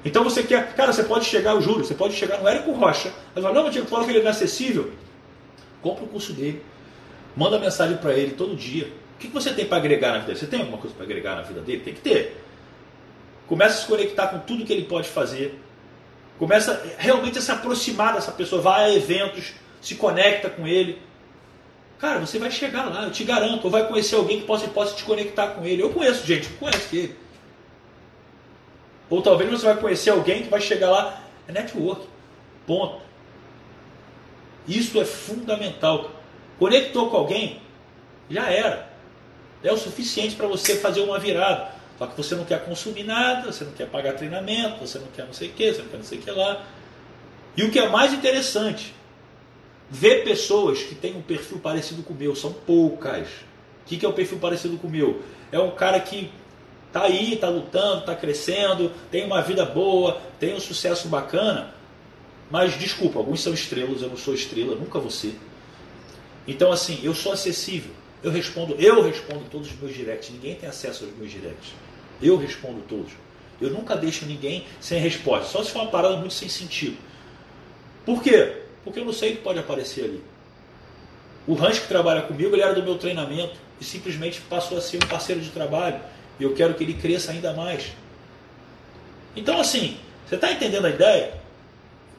Então 0.06 0.24
você 0.24 0.44
quer, 0.44 0.76
cara, 0.76 0.92
você 0.92 1.04
pode 1.04 1.26
chegar, 1.26 1.52
eu 1.52 1.62
juro, 1.62 1.84
você 1.84 1.94
pode 1.94 2.14
chegar 2.14 2.40
no 2.40 2.48
Érico 2.48 2.72
Rocha, 2.74 3.14
mas 3.34 3.44
não, 3.44 3.70
Diego, 3.70 3.88
fala 3.88 4.04
que 4.04 4.12
ele 4.12 4.20
é 4.20 4.22
inacessível. 4.22 4.92
Compra 5.82 6.04
o 6.04 6.08
curso 6.08 6.34
dele, 6.34 6.62
manda 7.36 7.58
mensagem 7.58 7.98
para 7.98 8.14
ele 8.14 8.32
todo 8.34 8.56
dia. 8.56 8.92
O 9.16 9.20
que 9.20 9.28
você 9.28 9.54
tem 9.54 9.66
para 9.66 9.78
agregar 9.78 10.10
na 10.10 10.16
vida 10.16 10.28
dele? 10.28 10.40
Você 10.40 10.48
tem 10.48 10.60
alguma 10.60 10.78
coisa 10.78 10.94
para 10.94 11.06
agregar 11.06 11.36
na 11.36 11.44
vida 11.44 11.62
dele? 11.62 11.82
Tem 11.82 11.94
que 11.94 12.02
ter. 12.02 12.44
Começa 13.48 13.78
a 13.78 13.82
se 13.82 13.88
conectar 13.88 14.28
com 14.28 14.40
tudo 14.40 14.66
que 14.66 14.74
ele 14.74 14.84
pode 14.84 15.08
fazer. 15.08 15.58
Começa 16.40 16.82
realmente 16.98 17.38
a 17.38 17.42
se 17.42 17.52
aproximar 17.52 18.14
dessa 18.14 18.32
pessoa, 18.32 18.62
vai 18.62 18.86
a 18.86 18.94
eventos, 18.94 19.54
se 19.82 19.96
conecta 19.96 20.50
com 20.50 20.68
ele. 20.68 21.02
Cara, 22.00 22.20
você 22.20 22.38
vai 22.38 22.52
chegar 22.52 22.86
lá, 22.86 23.04
eu 23.04 23.12
te 23.12 23.24
garanto, 23.24 23.66
ou 23.66 23.72
vai 23.72 23.88
conhecer 23.88 24.16
alguém 24.16 24.42
que 24.42 24.46
possa, 24.46 24.68
possa 24.68 24.96
te 24.96 25.04
conectar 25.04 25.48
com 25.50 25.66
ele. 25.66 25.82
Eu 25.82 25.92
conheço 25.92 26.26
gente 26.26 26.48
que 26.48 26.56
conhece 26.56 26.98
ele. 26.98 27.16
Ou 29.10 29.22
talvez 29.22 29.50
você 29.50 29.66
vai 29.66 29.78
conhecer 29.78 30.10
alguém 30.10 30.44
que 30.44 30.50
vai 30.50 30.60
chegar 30.60 30.90
lá, 30.90 31.22
é 31.48 31.52
network. 31.52 32.08
Ponto. 32.66 33.02
Isso 34.68 35.00
é 35.00 35.06
fundamental. 35.06 36.12
Conectou 36.58 37.10
com 37.10 37.18
alguém, 37.18 37.62
já 38.30 38.50
era. 38.50 38.92
É 39.64 39.72
o 39.72 39.78
suficiente 39.78 40.36
para 40.36 40.48
você 40.48 40.78
fazer 40.78 41.02
uma 41.02 41.20
virada. 41.20 41.73
Só 41.98 42.08
que 42.08 42.18
você 42.18 42.36
não 42.36 42.44
quer 42.44 42.66
consumir 42.66 43.04
nada, 43.04 43.52
você 43.52 43.64
não 43.64 43.72
quer 43.72 43.88
pagar 43.88 44.14
treinamento, 44.14 44.80
você 44.80 45.00
não 45.00 45.08
quer 45.08 45.26
não 45.26 45.34
sei 45.34 45.50
o 45.50 45.54
que, 45.54 45.72
você 45.72 45.82
não 45.82 45.90
quer 45.90 45.98
não 45.98 46.04
sei 46.04 46.20
o 46.20 46.22
que 46.22 46.32
lá. 46.32 46.66
E 47.56 47.64
o 47.64 47.72
que 47.72 47.80
é 47.80 47.88
mais 47.88 48.14
interessante, 48.14 48.94
ver 49.90 50.24
pessoas 50.24 50.82
que 50.82 50.96
têm 50.96 51.16
um 51.16 51.22
perfil 51.22 51.60
parecido 51.60 52.02
com 52.02 52.14
o 52.14 52.18
meu, 52.18 52.36
são 52.36 52.52
poucas. 52.52 53.28
O 53.84 53.86
que, 53.86 54.04
é 54.04 54.10
o 54.10 54.14
perfil 54.14 54.40
parecido 54.40 54.78
com 54.78 54.88
o 54.88 54.90
meu? 54.90 55.22
É 55.52 55.60
um 55.60 55.72
cara 55.72 56.00
que 56.00 56.32
tá 56.92 57.04
aí, 57.04 57.36
tá 57.36 57.50
lutando, 57.50 58.06
tá 58.06 58.16
crescendo, 58.16 58.92
tem 59.12 59.26
uma 59.26 59.42
vida 59.42 59.66
boa, 59.66 60.20
tem 60.40 60.56
um 60.56 60.60
sucesso 60.60 61.08
bacana. 61.08 61.74
Mas 62.50 62.78
desculpa, 62.78 63.20
alguns 63.20 63.42
são 63.42 63.54
estrelas, 63.54 64.02
eu 64.02 64.10
não 64.10 64.18
sou 64.18 64.34
estrela, 64.34 64.76
nunca 64.76 65.00
ser. 65.10 65.38
Então 66.48 66.72
assim, 66.72 67.00
eu 67.04 67.14
sou 67.14 67.34
acessível. 67.34 67.92
Eu 68.24 68.32
respondo, 68.32 68.76
eu 68.80 69.02
respondo 69.04 69.44
todos 69.52 69.70
os 69.70 69.80
meus 69.80 69.94
directs. 69.94 70.30
Ninguém 70.30 70.56
tem 70.56 70.70
acesso 70.70 71.04
aos 71.04 71.14
meus 71.16 71.30
directs. 71.30 71.74
Eu 72.22 72.38
respondo 72.38 72.82
todos. 72.88 73.12
Eu 73.60 73.70
nunca 73.70 73.96
deixo 73.96 74.26
ninguém 74.26 74.66
sem 74.80 75.00
resposta. 75.00 75.50
Só 75.50 75.64
se 75.64 75.72
for 75.72 75.82
uma 75.82 75.92
parada 75.92 76.16
muito 76.18 76.34
sem 76.34 76.48
sentido. 76.48 76.98
Por 78.06 78.24
quê? 78.24 78.62
Porque 78.84 79.00
eu 79.00 79.06
não 79.06 79.14
sei 79.14 79.34
o 79.34 79.36
que 79.38 79.42
pode 79.42 79.60
aparecer 79.60 80.06
ali. 80.06 80.24
O 81.46 81.54
Rancho 81.54 81.82
que 81.82 81.88
trabalha 81.88 82.22
comigo, 82.22 82.56
ele 82.56 82.62
era 82.62 82.74
do 82.74 82.82
meu 82.82 82.98
treinamento 82.98 83.56
e 83.80 83.84
simplesmente 83.84 84.40
passou 84.42 84.78
a 84.78 84.82
ser 84.82 84.98
um 85.04 85.08
parceiro 85.08 85.42
de 85.42 85.50
trabalho. 85.50 86.00
E 86.40 86.44
eu 86.44 86.54
quero 86.54 86.74
que 86.74 86.84
ele 86.84 86.94
cresça 86.94 87.32
ainda 87.32 87.54
mais. 87.54 87.92
Então, 89.36 89.60
assim, 89.60 89.98
Você 90.26 90.36
está 90.36 90.52
entendendo 90.52 90.86
a 90.86 90.90
ideia? 90.90 91.34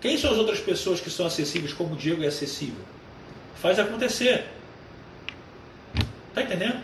Quem 0.01 0.19
são 0.19 0.31
as 0.31 0.39
outras 0.39 0.61
pessoas 0.61 1.01
que 1.01 1.11
são 1.11 1.27
acessíveis 1.27 1.73
como 1.73 1.95
o 1.95 1.97
Diego 1.97 2.23
é 2.23 2.27
acessível? 2.27 2.85
Faz 3.57 3.79
acontecer. 3.79 4.45
Está 6.35 6.43
entendendo? 6.43 6.83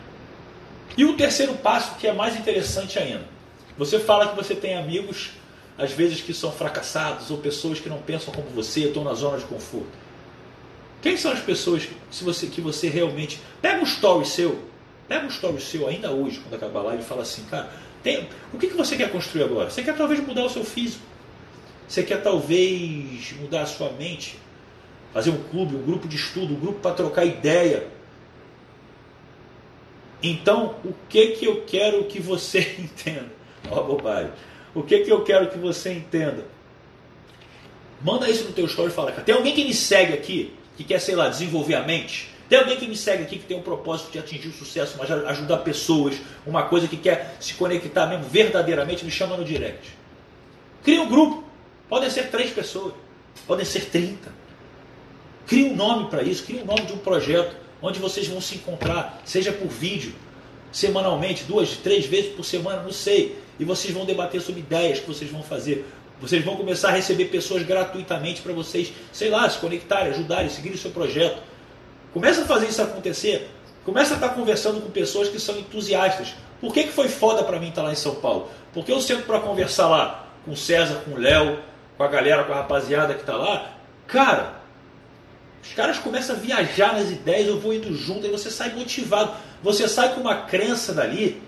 E 0.96 1.04
o 1.04 1.16
terceiro 1.16 1.54
passo, 1.54 1.96
que 1.96 2.06
é 2.06 2.12
mais 2.12 2.36
interessante 2.36 3.00
ainda. 3.00 3.24
Você 3.76 3.98
fala 3.98 4.28
que 4.28 4.36
você 4.36 4.54
tem 4.54 4.76
amigos, 4.76 5.32
às 5.76 5.90
vezes, 5.90 6.20
que 6.20 6.32
são 6.32 6.52
fracassados, 6.52 7.32
ou 7.32 7.38
pessoas 7.38 7.80
que 7.80 7.88
não 7.88 7.98
pensam 7.98 8.32
como 8.32 8.48
você, 8.50 8.84
estão 8.84 9.02
na 9.02 9.12
zona 9.12 9.38
de 9.38 9.44
conforto. 9.44 9.90
Quem 11.02 11.16
são 11.16 11.32
as 11.32 11.40
pessoas 11.40 11.88
que 12.12 12.24
você, 12.24 12.46
que 12.46 12.60
você 12.60 12.88
realmente. 12.88 13.40
Pega 13.60 13.80
um 13.80 13.84
story 13.84 14.24
seu, 14.24 14.62
pega 15.08 15.24
um 15.24 15.30
story 15.30 15.60
seu 15.60 15.88
ainda 15.88 16.12
hoje, 16.12 16.38
quando 16.38 16.54
acabar 16.54 16.82
live, 16.82 17.02
e 17.02 17.06
fala 17.06 17.22
assim, 17.22 17.42
cara, 17.44 17.70
tem, 18.04 18.28
o 18.52 18.58
que, 18.58 18.68
que 18.68 18.76
você 18.76 18.96
quer 18.96 19.10
construir 19.10 19.42
agora? 19.42 19.68
Você 19.68 19.82
quer 19.82 19.96
talvez 19.96 20.20
mudar 20.20 20.44
o 20.44 20.50
seu 20.50 20.62
físico? 20.62 21.02
Você 21.88 22.04
quer 22.04 22.22
talvez 22.22 23.32
mudar 23.32 23.62
a 23.62 23.66
sua 23.66 23.90
mente? 23.90 24.38
Fazer 25.12 25.30
um 25.30 25.42
clube, 25.44 25.74
um 25.74 25.82
grupo 25.82 26.06
de 26.06 26.14
estudo, 26.14 26.54
um 26.54 26.60
grupo 26.60 26.78
para 26.78 26.94
trocar 26.94 27.24
ideia? 27.24 27.88
Então, 30.22 30.76
o 30.84 30.94
que 31.08 31.28
que 31.28 31.46
eu 31.46 31.62
quero 31.66 32.04
que 32.04 32.20
você 32.20 32.60
entenda? 32.78 33.30
Ó, 33.70 33.82
bobagem. 33.82 34.32
O 34.74 34.82
que 34.82 35.00
que 35.00 35.10
eu 35.10 35.22
quero 35.22 35.48
que 35.48 35.58
você 35.58 35.92
entenda? 35.92 36.44
Manda 38.02 38.28
isso 38.28 38.44
no 38.44 38.52
teu 38.52 38.66
story 38.66 38.90
e 38.90 38.94
fala, 38.94 39.12
tem 39.12 39.34
alguém 39.34 39.54
que 39.54 39.64
me 39.64 39.74
segue 39.74 40.14
aqui, 40.14 40.54
que 40.76 40.84
quer, 40.84 41.00
sei 41.00 41.14
lá, 41.14 41.28
desenvolver 41.28 41.74
a 41.74 41.82
mente? 41.82 42.30
Tem 42.48 42.58
alguém 42.58 42.76
que 42.76 42.88
me 42.88 42.96
segue 42.96 43.22
aqui 43.22 43.38
que 43.38 43.44
tem 43.44 43.56
um 43.56 43.62
propósito 43.62 44.10
de 44.10 44.18
atingir 44.18 44.48
o 44.48 44.52
sucesso, 44.52 44.96
mas 44.98 45.10
ajudar 45.10 45.58
pessoas, 45.58 46.16
uma 46.46 46.64
coisa 46.64 46.88
que 46.88 46.96
quer 46.96 47.36
se 47.38 47.54
conectar 47.54 48.06
mesmo 48.06 48.24
verdadeiramente, 48.24 49.04
me 49.04 49.10
chama 49.10 49.36
no 49.36 49.44
direct. 49.44 49.96
Cria 50.82 51.02
um 51.02 51.08
grupo. 51.08 51.44
Podem 51.88 52.08
ser 52.08 52.30
três 52.30 52.50
pessoas, 52.50 52.94
podem 53.46 53.64
ser 53.64 53.86
trinta. 53.86 54.32
Cria 55.46 55.66
um 55.66 55.76
nome 55.76 56.08
para 56.08 56.22
isso, 56.22 56.44
cria 56.44 56.62
um 56.62 56.64
nome 56.64 56.82
de 56.82 56.92
um 56.92 56.98
projeto 56.98 57.54
onde 57.82 57.98
vocês 57.98 58.26
vão 58.26 58.40
se 58.40 58.56
encontrar, 58.56 59.20
seja 59.24 59.52
por 59.52 59.68
vídeo, 59.68 60.14
semanalmente, 60.72 61.44
duas, 61.44 61.76
três 61.76 62.06
vezes 62.06 62.32
por 62.34 62.44
semana, 62.44 62.82
não 62.82 62.92
sei. 62.92 63.38
E 63.58 63.64
vocês 63.64 63.92
vão 63.92 64.04
debater 64.04 64.40
sobre 64.40 64.60
ideias 64.60 65.00
que 65.00 65.06
vocês 65.06 65.30
vão 65.30 65.42
fazer. 65.42 65.86
Vocês 66.20 66.44
vão 66.44 66.56
começar 66.56 66.88
a 66.88 66.92
receber 66.92 67.26
pessoas 67.26 67.62
gratuitamente 67.62 68.42
para 68.42 68.52
vocês, 68.52 68.92
sei 69.12 69.30
lá, 69.30 69.48
se 69.48 69.58
conectarem, 69.58 70.12
ajudarem, 70.12 70.50
seguirem 70.50 70.76
o 70.76 70.80
seu 70.80 70.90
projeto. 70.90 71.42
Começa 72.12 72.42
a 72.42 72.44
fazer 72.44 72.66
isso 72.66 72.82
acontecer. 72.82 73.50
Começa 73.84 74.14
a 74.14 74.16
estar 74.16 74.28
conversando 74.30 74.80
com 74.80 74.90
pessoas 74.90 75.28
que 75.28 75.40
são 75.40 75.58
entusiastas. 75.58 76.34
Por 76.60 76.74
que, 76.74 76.84
que 76.84 76.92
foi 76.92 77.08
foda 77.08 77.42
para 77.42 77.58
mim 77.58 77.70
estar 77.70 77.82
lá 77.82 77.92
em 77.92 77.96
São 77.96 78.16
Paulo? 78.16 78.50
Porque 78.74 78.92
eu 78.92 79.00
sento 79.00 79.22
para 79.22 79.40
conversar 79.40 79.88
lá 79.88 80.26
com 80.44 80.52
o 80.52 80.56
César, 80.56 81.02
com 81.04 81.12
o 81.12 81.18
Léo, 81.18 81.58
com 81.96 82.02
a 82.02 82.08
galera, 82.08 82.44
com 82.44 82.52
a 82.52 82.56
rapaziada 82.56 83.14
que 83.14 83.20
está 83.20 83.36
lá. 83.36 83.72
Cara, 84.06 84.59
os 85.62 85.72
caras 85.74 85.98
começam 85.98 86.36
a 86.36 86.38
viajar 86.38 86.94
nas 86.94 87.10
ideias, 87.10 87.46
eu 87.46 87.60
vou 87.60 87.74
indo 87.74 87.94
junto, 87.94 88.26
e 88.26 88.30
você 88.30 88.50
sai 88.50 88.74
motivado. 88.74 89.32
Você 89.62 89.86
sai 89.88 90.14
com 90.14 90.20
uma 90.20 90.42
crença 90.42 90.92
dali, 90.92 91.40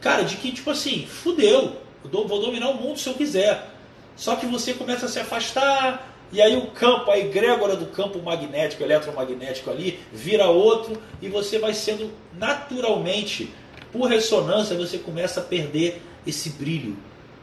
cara, 0.00 0.22
de 0.22 0.36
que, 0.36 0.52
tipo 0.52 0.70
assim, 0.70 1.06
fudeu, 1.06 1.76
vou 2.04 2.40
dominar 2.40 2.70
o 2.70 2.74
mundo 2.74 2.98
se 2.98 3.08
eu 3.08 3.14
quiser. 3.14 3.70
Só 4.16 4.36
que 4.36 4.46
você 4.46 4.74
começa 4.74 5.06
a 5.06 5.08
se 5.08 5.18
afastar, 5.18 6.14
e 6.30 6.42
aí 6.42 6.56
o 6.56 6.66
campo, 6.66 7.10
a 7.10 7.18
egrégora 7.18 7.74
do 7.74 7.86
campo 7.86 8.20
magnético, 8.20 8.82
eletromagnético 8.82 9.70
ali, 9.70 9.98
vira 10.12 10.46
outro, 10.46 11.00
e 11.22 11.28
você 11.28 11.58
vai 11.58 11.72
sendo 11.72 12.12
naturalmente, 12.36 13.50
por 13.90 14.08
ressonância, 14.08 14.76
você 14.76 14.98
começa 14.98 15.40
a 15.40 15.42
perder 15.42 16.02
esse 16.26 16.50
brilho, 16.50 16.96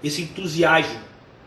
esse 0.04 0.22
entusiasmo, 0.22 1.00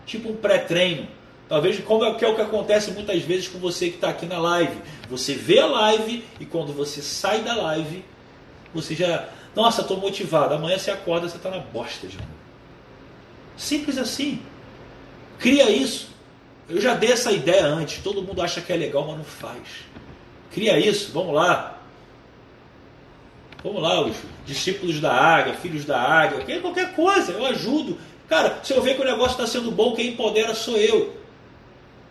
tipo 0.05 0.31
um 0.31 0.37
pré-treino 0.37 1.07
Talvez 1.49 1.81
como 1.81 2.05
é, 2.05 2.15
que 2.15 2.25
é 2.25 2.29
o 2.29 2.35
que 2.35 2.43
acontece 2.43 2.91
muitas 2.91 3.23
vezes 3.23 3.49
com 3.49 3.59
você 3.59 3.89
que 3.89 3.95
está 3.95 4.11
aqui 4.11 4.27
na 4.27 4.39
live. 4.39 4.77
Você 5.09 5.35
vê 5.35 5.61
a 5.61 5.67
live 5.67 6.25
e 6.39 6.45
quando 6.45 6.73
você 6.73 7.01
sai 7.01 7.41
da 7.41 7.55
live, 7.55 8.05
você 8.75 8.95
já. 8.95 9.29
Nossa, 9.57 9.81
estou 9.81 9.97
motivado. 9.97 10.55
Amanhã 10.55 10.79
você 10.79 10.91
acorda, 10.91 11.29
você 11.29 11.39
está 11.39 11.51
na 11.51 11.59
bosta. 11.59 12.07
Simples 13.57 13.97
assim. 13.97 14.43
Cria 15.39 15.71
isso. 15.71 16.11
Eu 16.69 16.81
já 16.81 16.95
dei 16.95 17.13
essa 17.13 17.33
ideia 17.33 17.65
antes. 17.65 18.03
Todo 18.03 18.23
mundo 18.23 18.43
acha 18.43 18.61
que 18.61 18.73
é 18.73 18.77
legal, 18.77 19.07
mas 19.07 19.17
não 19.17 19.25
faz. 19.25 19.87
Cria 20.53 20.79
isso. 20.79 21.13
Vamos 21.13 21.35
lá. 21.35 21.79
Vamos 23.65 23.83
lá, 23.83 24.01
os 24.01 24.17
discípulos 24.47 25.01
da 25.01 25.13
águia, 25.13 25.55
filhos 25.55 25.85
da 25.85 26.01
águia, 26.01 26.61
qualquer 26.61 26.95
coisa, 26.95 27.33
eu 27.33 27.45
ajudo. 27.47 27.99
Cara, 28.29 28.61
se 28.63 28.73
eu 28.73 28.81
ver 28.81 28.95
que 28.95 29.03
o 29.03 29.05
negócio 29.05 29.33
está 29.33 29.47
sendo 29.47 29.73
bom, 29.73 29.97
quem 29.97 30.11
empodera 30.11 30.55
sou 30.55 30.77
eu. 30.77 31.18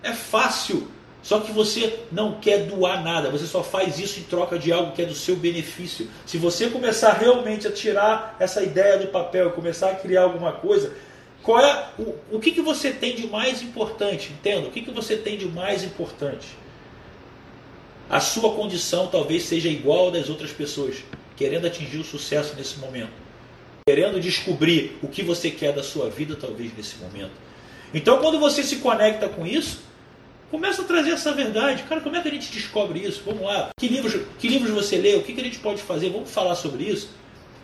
É 0.08 0.13
fácil. 0.13 0.88
Só 1.22 1.41
que 1.41 1.52
você 1.52 2.00
não 2.10 2.39
quer 2.39 2.67
doar 2.67 3.04
nada, 3.04 3.30
você 3.30 3.46
só 3.46 3.62
faz 3.62 4.00
isso 4.00 4.22
em 4.22 4.24
troca 4.24 4.58
de 4.58 4.72
algo 4.72 4.93
que 4.93 5.02
é 5.02 5.06
do 5.06 5.13
seu 5.13 5.36
benefício. 5.36 6.08
Se 6.26 6.38
você 6.38 6.70
começar 6.70 7.12
realmente 7.12 7.67
a 7.67 7.72
tirar 7.72 8.38
essa 8.39 8.63
ideia 8.63 8.98
do 8.98 9.08
papel, 9.08 9.52
começar 9.52 9.89
a 9.89 9.96
criar 9.96 10.22
alguma 10.22 10.54
coisa, 10.54 10.96
qual 11.43 11.60
é 11.60 11.89
o, 12.00 12.15
o 12.32 12.39
que, 12.39 12.52
que 12.52 12.62
você 12.62 12.91
tem 12.91 13.13
de 13.13 13.28
mais 13.28 13.62
importante? 13.62 14.32
Entenda? 14.32 14.70
O 14.70 14.72
que, 14.72 14.82
que 14.82 14.91
você 14.91 15.17
tem 15.17 15.38
de 15.38 15.48
mais 15.48 15.84
importante? 15.84 16.48
A 18.10 18.22
sua 18.22 18.54
condição 18.54 19.08
talvez 19.08 19.43
seja 19.43 19.67
igual 19.67 20.10
das 20.10 20.30
outras 20.30 20.52
pessoas, 20.52 21.04
querendo 21.36 21.67
atingir 21.67 21.98
o 21.98 22.06
sucesso 22.06 22.56
nesse 22.56 22.78
momento, 22.78 23.12
querendo 23.86 24.17
descobrir 24.22 24.98
o 25.04 25.10
que 25.10 25.24
você 25.24 25.52
quer 25.52 25.74
da 25.74 25.84
sua 25.84 26.10
vida, 26.10 26.38
talvez 26.39 26.72
nesse 26.78 26.96
momento. 26.98 27.34
Então, 27.93 28.20
quando 28.20 28.39
você 28.39 28.63
se 28.63 28.78
conecta 28.78 29.28
com 29.28 29.46
isso, 29.46 29.87
Começa 30.50 30.82
a 30.82 30.86
trazer 30.86 31.12
essa 31.12 31.34
verdade. 31.34 31.84
Cara, 31.84 32.02
como 32.02 32.16
é 32.16 32.22
que 32.22 32.28
a 32.28 32.32
gente 32.32 32.52
descobre 32.52 33.00
isso? 33.00 33.22
Vamos 33.26 33.42
lá. 33.42 33.70
Que 33.78 33.88
livros, 33.88 34.22
que 34.40 34.48
livros 34.48 34.72
você 34.72 34.98
lê? 34.98 35.16
O 35.16 35.24
que, 35.24 35.34
que 35.34 35.42
a 35.42 35.44
gente 35.44 35.60
pode 35.60 35.82
fazer? 35.82 36.10
Vamos 36.10 36.32
falar 36.32 36.56
sobre 36.56 36.84
isso. 36.84 37.10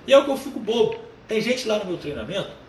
E 0.05 0.13
é 0.13 0.17
o 0.17 0.25
que 0.25 0.31
eu 0.31 0.37
fico 0.37 0.59
bobo. 0.59 0.95
Tem 1.27 1.39
gente 1.41 1.67
lá 1.67 1.79
no 1.79 1.85
meu 1.85 1.97
treinamento 1.97 2.63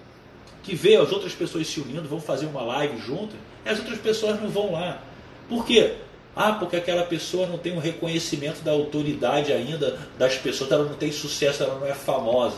que 0.64 0.74
vê 0.74 0.96
as 0.96 1.12
outras 1.12 1.34
pessoas 1.34 1.66
se 1.66 1.78
unindo, 1.78 2.08
vão 2.08 2.20
fazer 2.20 2.46
uma 2.46 2.62
live 2.62 2.98
junto, 2.98 3.36
e 3.64 3.68
as 3.68 3.78
outras 3.78 3.98
pessoas 3.98 4.40
não 4.40 4.48
vão 4.48 4.72
lá. 4.72 5.02
Por 5.48 5.66
quê? 5.66 5.96
Ah, 6.34 6.52
porque 6.52 6.76
aquela 6.76 7.04
pessoa 7.04 7.46
não 7.46 7.58
tem 7.58 7.74
um 7.76 7.78
reconhecimento 7.78 8.62
da 8.62 8.72
autoridade 8.72 9.52
ainda 9.52 9.98
das 10.18 10.36
pessoas, 10.36 10.72
ela 10.72 10.84
não 10.84 10.94
tem 10.94 11.12
sucesso, 11.12 11.62
ela 11.62 11.78
não 11.78 11.86
é 11.86 11.94
famosa. 11.94 12.56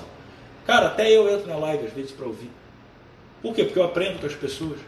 Cara, 0.64 0.86
até 0.86 1.10
eu 1.10 1.28
entro 1.28 1.48
na 1.48 1.56
live 1.56 1.86
às 1.86 1.92
vezes 1.92 2.12
para 2.12 2.26
ouvir. 2.26 2.50
Por 3.42 3.54
quê? 3.54 3.64
Porque 3.64 3.78
eu 3.78 3.84
aprendo 3.84 4.20
com 4.20 4.26
as 4.26 4.34
pessoas. 4.34 4.78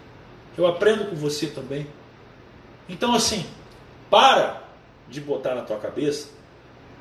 Eu 0.56 0.66
aprendo 0.66 1.10
com 1.10 1.16
você 1.16 1.48
também. 1.48 1.86
Então, 2.88 3.14
assim, 3.14 3.44
para 4.10 4.62
de 5.08 5.20
botar 5.20 5.54
na 5.54 5.62
tua 5.62 5.78
cabeça 5.78 6.28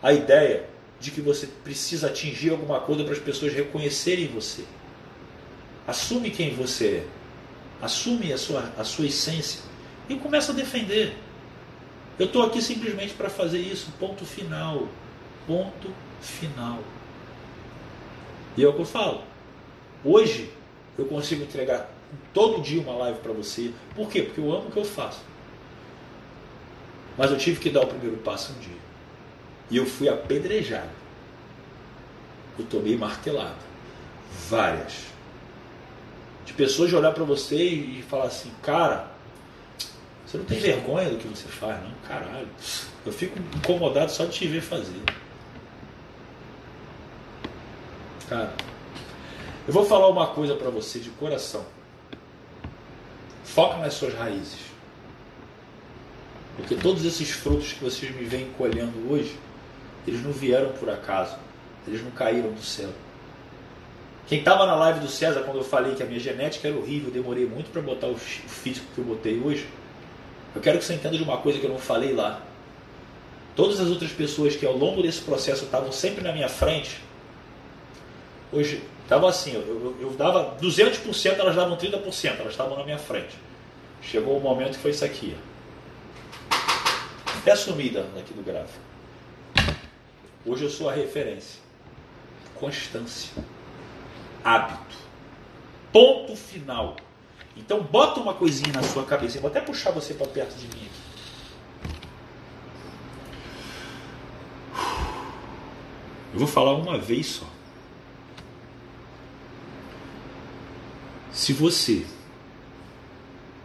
a 0.02 0.13
ideia 0.13 0.67
de 1.00 1.12
que 1.12 1.21
você 1.21 1.47
precisa 1.47 2.08
atingir 2.08 2.52
alguma 2.52 2.80
coisa 2.80 3.04
para 3.04 3.13
as 3.13 3.19
pessoas 3.19 3.54
reconhecerem 3.54 4.28
você. 4.28 4.65
Assume 5.88 6.32
quem 6.32 6.54
você 6.56 6.88
é. 6.88 7.08
Assume 7.82 8.34
a 8.34 8.38
sua, 8.38 8.73
a 8.78 8.84
sua 8.84 9.06
essência 9.06 9.62
e 10.10 10.15
começa 10.15 10.52
a 10.52 10.56
defender. 10.56 11.15
Eu 12.17 12.26
estou 12.26 12.43
aqui 12.43 12.62
simplesmente 12.62 13.13
para 13.13 13.30
fazer 13.30 13.60
isso. 13.60 13.91
Ponto 14.00 14.26
final. 14.26 14.88
Ponto 15.45 15.93
final. 16.19 16.80
E 18.56 18.63
é 18.63 18.67
o 18.67 18.73
que 18.73 18.82
eu 18.82 18.86
falo. 18.86 19.21
Hoje 20.04 20.52
eu 20.97 21.06
consigo 21.06 21.43
entregar 21.43 21.91
todo 22.34 22.62
dia 22.62 22.82
uma 22.82 22.93
live 22.93 23.19
para 23.19 23.34
você. 23.34 23.71
Por 23.95 24.10
quê? 24.10 24.23
Porque 24.23 24.39
eu 24.39 24.52
amo 24.52 24.69
o 24.69 24.71
que 24.71 24.78
eu 24.78 24.86
faço. 24.86 25.21
Mas 27.17 27.32
eu 27.32 27.38
tive 27.38 27.60
que 27.60 27.69
dar 27.69 27.82
o 27.82 27.88
primeiro 27.88 28.17
passo 28.17 28.53
um 28.53 28.60
dia. 28.60 28.77
E 29.71 29.77
eu 29.77 29.86
fui 29.86 30.08
apedrejado. 30.08 30.89
Eu 32.58 32.65
tomei 32.65 32.95
martelado. 32.95 33.56
Várias. 34.49 35.08
De 36.45 36.53
pessoas 36.53 36.89
de 36.89 36.95
olhar 36.95 37.12
para 37.12 37.23
você 37.23 37.56
e 37.56 38.06
falar 38.08 38.25
assim, 38.25 38.51
cara, 38.62 39.08
você 40.25 40.38
não 40.38 40.45
tem 40.45 40.60
vergonha 40.60 41.10
do 41.10 41.17
que 41.17 41.27
você 41.27 41.47
faz, 41.47 41.82
não? 41.82 41.91
Caralho. 42.08 42.47
Eu 43.06 43.12
fico 43.12 43.39
incomodado 43.56 44.12
só 44.12 44.25
de 44.25 44.32
te 44.32 44.47
ver 44.47 44.62
fazer. 44.62 45.01
Cara, 48.30 48.53
eu 49.65 49.73
vou 49.73 49.86
falar 49.86 50.08
uma 50.08 50.27
coisa 50.27 50.56
para 50.56 50.69
você 50.69 50.99
de 50.99 51.10
coração. 51.12 51.65
Foca 53.43 53.77
nas 53.77 53.93
suas 53.93 54.13
raízes. 54.13 54.60
Porque 56.57 56.75
todos 56.75 57.05
esses 57.05 57.29
frutos 57.29 57.73
que 57.73 57.83
vocês 57.83 58.13
me 58.13 58.25
vêm 58.25 58.49
colhendo 58.57 59.09
hoje, 59.09 59.37
eles 60.05 60.21
não 60.21 60.31
vieram 60.31 60.71
por 60.73 60.89
acaso, 60.89 61.37
eles 61.87 62.03
não 62.03 62.11
caíram 62.11 62.51
do 62.51 62.61
céu. 62.61 62.89
Quem 64.27 64.39
estava 64.39 64.65
na 64.65 64.75
live 64.75 64.99
do 64.99 65.07
César 65.07 65.41
quando 65.41 65.57
eu 65.57 65.63
falei 65.63 65.95
que 65.95 66.03
a 66.03 66.05
minha 66.05 66.19
genética 66.19 66.67
era 66.67 66.75
horrível, 66.75 67.09
demorei 67.09 67.45
muito 67.45 67.71
para 67.71 67.81
botar 67.81 68.07
o 68.07 68.15
físico 68.17 68.85
que 68.93 68.99
eu 68.99 69.05
botei 69.05 69.39
hoje. 69.39 69.67
Eu 70.53 70.61
quero 70.61 70.79
que 70.79 70.83
você 70.83 70.95
entenda 70.95 71.15
de 71.15 71.23
uma 71.23 71.37
coisa 71.37 71.59
que 71.59 71.65
eu 71.65 71.71
não 71.71 71.77
falei 71.77 72.13
lá. 72.13 72.41
Todas 73.55 73.79
as 73.79 73.87
outras 73.87 74.11
pessoas 74.11 74.55
que 74.55 74.65
ao 74.65 74.75
longo 74.75 75.01
desse 75.01 75.21
processo 75.21 75.63
estavam 75.63 75.91
sempre 75.91 76.23
na 76.23 76.33
minha 76.33 76.49
frente, 76.49 76.99
hoje 78.51 78.81
Tava 79.07 79.29
assim, 79.29 79.53
eu, 79.53 79.61
eu, 79.61 79.95
eu 80.01 80.09
dava 80.11 80.57
200%, 80.61 81.39
elas 81.39 81.55
davam 81.55 81.77
30%, 81.77 82.39
elas 82.39 82.51
estavam 82.51 82.77
na 82.77 82.83
minha 82.83 82.97
frente. 82.97 83.35
Chegou 84.01 84.37
o 84.37 84.41
momento 84.41 84.73
que 84.73 84.79
foi 84.79 84.91
isso 84.91 85.05
aqui. 85.05 85.33
Até 87.47 87.55
sumida 87.55 88.01
aqui 88.19 88.33
do 88.33 88.43
gráfico. 88.43 88.83
Hoje 90.45 90.65
eu 90.65 90.69
sou 90.69 90.89
a 90.89 90.93
referência. 90.93 91.62
Constância. 92.55 93.41
Hábito. 94.43 94.97
Ponto 95.93 96.36
final. 96.36 96.97
Então 97.55 97.81
bota 97.81 98.19
uma 98.19 98.33
coisinha 98.33 98.73
na 98.73 98.83
sua 98.83 99.05
cabeça. 99.05 99.38
Eu 99.38 99.41
vou 99.41 99.49
até 99.49 99.62
puxar 99.62 99.91
você 99.91 100.13
para 100.13 100.27
perto 100.27 100.57
de 100.57 100.67
mim 100.67 100.89
aqui. 100.89 101.01
Eu 106.33 106.39
vou 106.39 106.49
falar 106.49 106.73
uma 106.73 106.97
vez 106.97 107.27
só. 107.27 107.45
Se 111.31 111.53
você 111.53 112.05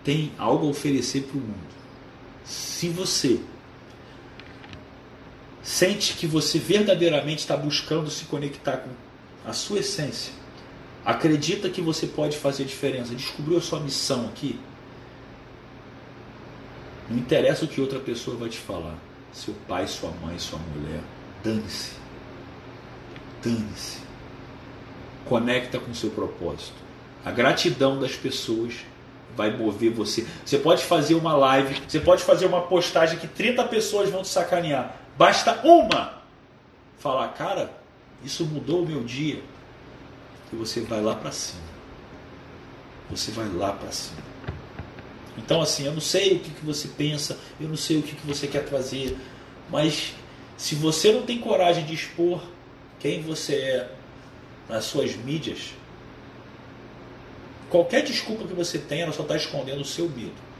tem 0.05 0.33
algo 0.38 0.68
a 0.68 0.71
oferecer 0.71 1.23
para 1.23 1.37
o 1.37 1.40
mundo, 1.40 1.75
se 2.45 2.88
você 2.88 3.40
sente 5.62 6.14
que 6.14 6.27
você 6.27 6.59
verdadeiramente 6.59 7.40
está 7.40 7.57
buscando 7.57 8.11
se 8.11 8.25
conectar 8.25 8.79
com 8.79 8.90
a 9.48 9.53
sua 9.53 9.79
essência, 9.79 10.33
acredita 11.05 11.68
que 11.70 11.81
você 11.81 12.07
pode 12.07 12.37
fazer 12.37 12.64
diferença, 12.64 13.14
descobriu 13.14 13.59
a 13.59 13.61
sua 13.61 13.81
missão 13.81 14.27
aqui, 14.27 14.59
não 17.09 17.18
interessa 17.18 17.64
o 17.64 17.68
que 17.68 17.81
outra 17.81 18.01
pessoa 18.01 18.37
vai 18.37 18.48
te 18.48 18.59
falar, 18.59 18.96
seu 19.33 19.55
pai, 19.66 19.87
sua 19.87 20.11
mãe, 20.11 20.38
sua 20.38 20.59
mulher, 20.59 21.01
dane-se. 21.42 21.92
Dane-se. 23.42 23.98
Conecta 25.25 25.79
com 25.79 25.92
seu 25.94 26.11
propósito. 26.11 26.77
A 27.25 27.31
gratidão 27.31 27.98
das 27.98 28.14
pessoas 28.14 28.75
vai 29.37 29.57
mover 29.57 29.90
você. 29.90 30.27
Você 30.44 30.59
pode 30.59 30.85
fazer 30.85 31.14
uma 31.14 31.35
live, 31.35 31.81
você 31.87 32.01
pode 32.01 32.22
fazer 32.22 32.46
uma 32.46 32.62
postagem 32.62 33.18
que 33.18 33.27
30 33.27 33.64
pessoas 33.64 34.11
vão 34.11 34.22
te 34.22 34.29
sacanear. 34.29 35.02
Basta 35.16 35.61
uma 35.64 36.22
falar, 36.98 37.29
cara, 37.29 37.72
isso 38.25 38.44
mudou 38.46 38.83
o 38.83 38.87
meu 38.87 39.03
dia. 39.03 39.42
E 40.53 40.57
você 40.57 40.81
vai 40.81 41.01
lá 41.01 41.14
para 41.14 41.33
cima. 41.33 41.62
Você 43.11 43.31
vai 43.31 43.48
lá 43.48 43.72
para 43.72 43.90
cima. 43.90 44.22
Então, 45.37 45.61
assim, 45.61 45.85
eu 45.85 45.92
não 45.92 46.01
sei 46.01 46.37
o 46.37 46.40
que, 46.40 46.51
que 46.51 46.64
você 46.64 46.88
pensa, 46.88 47.38
eu 47.61 47.68
não 47.68 47.77
sei 47.77 47.98
o 47.98 48.03
que, 48.03 48.14
que 48.14 48.27
você 48.27 48.46
quer 48.46 48.64
trazer, 48.64 49.16
mas 49.70 50.14
se 50.57 50.75
você 50.75 51.12
não 51.12 51.22
tem 51.22 51.38
coragem 51.38 51.85
de 51.85 51.94
expor 51.94 52.42
quem 53.01 53.22
você 53.22 53.55
é 53.55 53.90
nas 54.68 54.85
suas 54.85 55.16
mídias, 55.16 55.72
qualquer 57.70 58.03
desculpa 58.03 58.46
que 58.46 58.55
você 58.55 58.79
tenha, 58.79 59.05
ela 59.05 59.12
só 59.12 59.22
está 59.22 59.37
escondendo 59.37 59.81
o 59.81 59.85
seu 59.85 60.09
medo. 60.09 60.53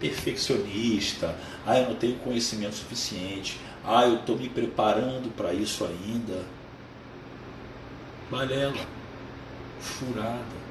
Perfeccionista, 0.00 1.38
ah, 1.64 1.78
eu 1.78 1.90
não 1.90 1.94
tenho 1.94 2.16
conhecimento 2.16 2.74
suficiente, 2.74 3.60
ah, 3.86 4.06
eu 4.06 4.16
estou 4.16 4.36
me 4.36 4.48
preparando 4.48 5.30
para 5.36 5.52
isso 5.52 5.84
ainda. 5.84 6.42
Balela, 8.30 8.86
furada. 9.78 10.64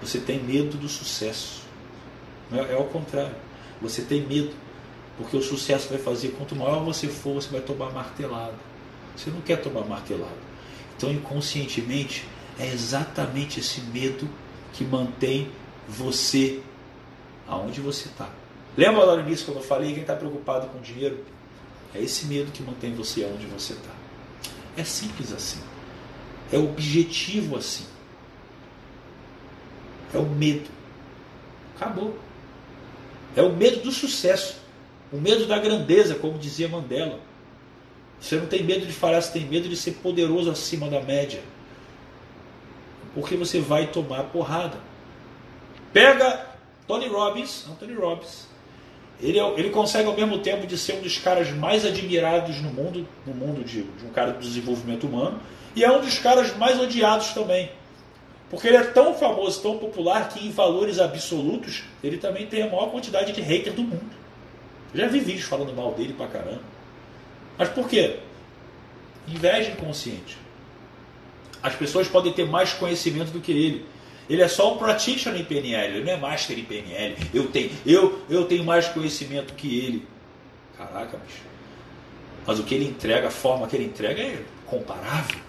Você 0.00 0.18
tem 0.18 0.42
medo 0.42 0.78
do 0.78 0.88
sucesso. 0.88 1.62
É, 2.50 2.72
é 2.72 2.74
ao 2.74 2.84
contrário. 2.84 3.34
Você 3.82 4.02
tem 4.02 4.26
medo. 4.26 4.54
Porque 5.18 5.36
o 5.36 5.42
sucesso 5.42 5.90
vai 5.90 5.98
fazer, 5.98 6.28
quanto 6.28 6.56
maior 6.56 6.82
você 6.82 7.06
for, 7.06 7.34
você 7.34 7.50
vai 7.50 7.60
tomar 7.60 7.90
martelada. 7.90 8.54
Você 9.14 9.28
não 9.30 9.42
quer 9.42 9.60
tomar 9.60 9.84
martelada. 9.84 10.50
Então, 10.96 11.12
inconscientemente, 11.12 12.26
é 12.58 12.66
exatamente 12.66 13.60
esse 13.60 13.82
medo 13.82 14.26
que 14.72 14.84
mantém 14.84 15.50
você 15.86 16.62
aonde 17.46 17.82
você 17.82 18.08
está. 18.08 18.30
Lembra 18.76 19.04
lá 19.04 19.16
no 19.16 19.22
início 19.22 19.46
quando 19.46 19.58
eu 19.58 19.62
falei 19.62 19.92
quem 19.92 20.02
está 20.02 20.14
preocupado 20.14 20.68
com 20.68 20.80
dinheiro? 20.80 21.24
É 21.94 22.00
esse 22.00 22.26
medo 22.26 22.52
que 22.52 22.62
mantém 22.62 22.94
você 22.94 23.24
aonde 23.24 23.46
você 23.46 23.72
está. 23.72 23.90
É 24.76 24.84
simples 24.84 25.32
assim. 25.32 25.60
É 26.52 26.58
objetivo 26.58 27.56
assim. 27.56 27.86
É 30.14 30.18
o 30.18 30.26
medo. 30.26 30.68
Acabou. 31.76 32.18
É 33.36 33.42
o 33.42 33.50
medo 33.50 33.80
do 33.80 33.92
sucesso. 33.92 34.60
O 35.12 35.16
medo 35.16 35.46
da 35.46 35.58
grandeza, 35.58 36.14
como 36.14 36.38
dizia 36.38 36.68
Mandela. 36.68 37.18
Você 38.20 38.36
não 38.36 38.46
tem 38.46 38.62
medo 38.62 38.86
de 38.86 38.92
falhar, 38.92 39.22
você 39.22 39.32
tem 39.32 39.46
medo 39.46 39.68
de 39.68 39.76
ser 39.76 39.92
poderoso 39.92 40.50
acima 40.50 40.88
da 40.88 41.00
média. 41.00 41.42
Porque 43.14 43.36
você 43.36 43.60
vai 43.60 43.88
tomar 43.88 44.24
porrada. 44.24 44.78
Pega 45.92 46.46
Tony 46.86 47.08
Robbins, 47.08 47.66
Anthony 47.68 47.94
Robbins. 47.94 48.49
Ele, 49.22 49.38
é 49.38 49.54
ele 49.58 49.70
consegue 49.70 50.08
ao 50.08 50.16
mesmo 50.16 50.38
tempo 50.38 50.66
de 50.66 50.78
ser 50.78 50.94
um 50.94 51.00
dos 51.00 51.18
caras 51.18 51.50
mais 51.50 51.84
admirados 51.84 52.60
no 52.60 52.70
mundo, 52.70 53.06
no 53.26 53.34
mundo 53.34 53.62
de, 53.62 53.82
de 53.82 54.06
um 54.06 54.10
cara 54.10 54.32
do 54.32 54.38
desenvolvimento 54.38 55.06
humano, 55.06 55.38
e 55.76 55.84
é 55.84 55.90
um 55.90 56.00
dos 56.00 56.18
caras 56.18 56.56
mais 56.56 56.80
odiados 56.80 57.32
também. 57.32 57.70
Porque 58.48 58.66
ele 58.66 58.76
é 58.76 58.82
tão 58.82 59.14
famoso, 59.14 59.62
tão 59.62 59.78
popular, 59.78 60.28
que 60.28 60.44
em 60.44 60.50
valores 60.50 60.98
absolutos, 60.98 61.84
ele 62.02 62.18
também 62.18 62.46
tem 62.46 62.62
a 62.62 62.66
maior 62.66 62.90
quantidade 62.90 63.32
de 63.32 63.40
hater 63.40 63.72
do 63.72 63.82
mundo. 63.82 64.10
Já 64.92 65.06
vi 65.06 65.20
vídeos 65.20 65.44
falando 65.44 65.72
mal 65.72 65.92
dele 65.92 66.14
pra 66.14 66.26
caramba. 66.26 66.62
Mas 67.56 67.68
por 67.68 67.88
quê? 67.88 68.16
Inveja 69.28 69.70
inconsciente. 69.70 70.36
As 71.62 71.74
pessoas 71.76 72.08
podem 72.08 72.32
ter 72.32 72.46
mais 72.46 72.72
conhecimento 72.72 73.30
do 73.30 73.40
que 73.40 73.52
ele. 73.52 73.86
Ele 74.30 74.42
é 74.42 74.46
só 74.46 74.72
um 74.72 74.78
practitioner 74.78 75.40
em 75.40 75.44
PNL, 75.44 75.96
ele 75.96 76.04
não 76.04 76.12
é 76.12 76.16
master 76.16 76.56
em 76.56 76.62
PNL. 76.62 77.16
Eu 77.34 77.48
tenho, 77.48 77.72
eu, 77.84 78.22
eu 78.30 78.44
tenho 78.44 78.62
mais 78.62 78.86
conhecimento 78.86 79.54
que 79.54 79.80
ele. 79.80 80.06
Caraca, 80.78 81.18
bicho. 81.18 81.42
Mas 82.46 82.60
o 82.60 82.62
que 82.62 82.72
ele 82.72 82.86
entrega, 82.86 83.26
a 83.26 83.30
forma 83.30 83.66
que 83.66 83.74
ele 83.74 83.86
entrega 83.86 84.22
é 84.22 84.40
comparável. 84.66 85.40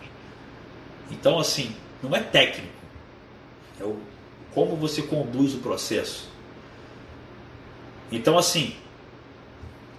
Então, 1.11 1.37
assim, 1.37 1.75
não 2.01 2.15
é 2.15 2.21
técnico. 2.21 2.73
É 3.79 3.83
o, 3.83 3.97
como 4.51 4.75
você 4.75 5.03
conduz 5.03 5.53
o 5.53 5.59
processo. 5.59 6.27
Então, 8.11 8.35
assim, 8.35 8.75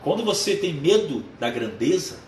quando 0.02 0.24
você 0.24 0.56
tem 0.56 0.74
medo 0.74 1.24
da 1.38 1.48
grandeza, 1.48 2.18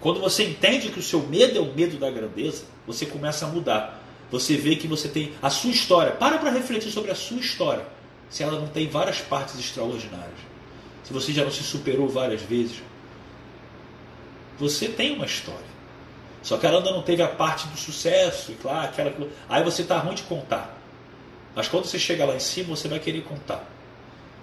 quando 0.00 0.18
você 0.18 0.42
entende 0.42 0.90
que 0.90 0.98
o 0.98 1.02
seu 1.02 1.22
medo 1.22 1.58
é 1.58 1.60
o 1.60 1.72
medo 1.72 1.96
da 1.96 2.10
grandeza, 2.10 2.64
você 2.84 3.06
começa 3.06 3.46
a 3.46 3.48
mudar. 3.48 3.95
Você 4.30 4.56
vê 4.56 4.76
que 4.76 4.88
você 4.88 5.08
tem 5.08 5.32
a 5.40 5.50
sua 5.50 5.70
história. 5.70 6.12
Para 6.12 6.38
para 6.38 6.50
refletir 6.50 6.90
sobre 6.90 7.10
a 7.10 7.14
sua 7.14 7.38
história. 7.38 7.86
Se 8.28 8.42
ela 8.42 8.58
não 8.58 8.66
tem 8.66 8.88
várias 8.88 9.20
partes 9.20 9.58
extraordinárias. 9.58 10.38
Se 11.04 11.12
você 11.12 11.32
já 11.32 11.44
não 11.44 11.50
se 11.50 11.62
superou 11.62 12.08
várias 12.08 12.42
vezes. 12.42 12.82
Você 14.58 14.88
tem 14.88 15.14
uma 15.14 15.26
história. 15.26 15.76
Só 16.42 16.56
que 16.56 16.66
ela 16.66 16.78
ainda 16.78 16.92
não 16.92 17.02
teve 17.02 17.22
a 17.22 17.28
parte 17.28 17.66
do 17.68 17.76
sucesso, 17.76 18.52
e 18.52 18.54
claro, 18.54 18.86
aquela. 18.86 19.12
Aí 19.48 19.64
você 19.64 19.82
está 19.82 19.98
ruim 19.98 20.14
de 20.14 20.22
contar. 20.22 20.76
Mas 21.54 21.68
quando 21.68 21.86
você 21.86 21.98
chega 21.98 22.24
lá 22.24 22.34
em 22.34 22.40
cima, 22.40 22.76
você 22.76 22.86
vai 22.86 23.00
querer 23.00 23.22
contar. 23.22 23.64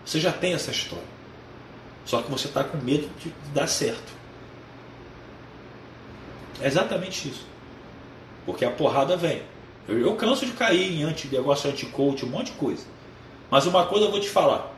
Você 0.05 0.19
já 0.19 0.31
tem 0.31 0.53
essa 0.53 0.71
história. 0.71 1.05
Só 2.05 2.21
que 2.21 2.29
você 2.29 2.47
está 2.47 2.63
com 2.63 2.77
medo 2.77 3.09
de 3.19 3.31
dar 3.53 3.67
certo. 3.67 4.11
É 6.61 6.67
exatamente 6.67 7.29
isso. 7.29 7.45
Porque 8.45 8.65
a 8.65 8.71
porrada 8.71 9.15
vem. 9.15 9.41
Eu, 9.87 9.99
eu 9.99 10.15
canso 10.15 10.45
de 10.45 10.53
cair 10.53 10.91
em 10.91 11.03
anti, 11.03 11.27
negócio 11.27 11.69
anti-coach, 11.69 12.25
um 12.25 12.29
monte 12.29 12.51
de 12.51 12.57
coisa. 12.57 12.85
Mas 13.49 13.65
uma 13.65 13.85
coisa 13.85 14.05
eu 14.05 14.11
vou 14.11 14.19
te 14.19 14.29
falar. 14.29 14.73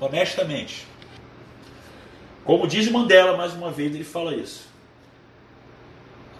Honestamente. 0.00 0.86
Como 2.44 2.66
diz 2.66 2.90
Mandela, 2.90 3.36
mais 3.36 3.54
uma 3.54 3.70
vez, 3.70 3.94
ele 3.94 4.04
fala 4.04 4.34
isso. 4.34 4.68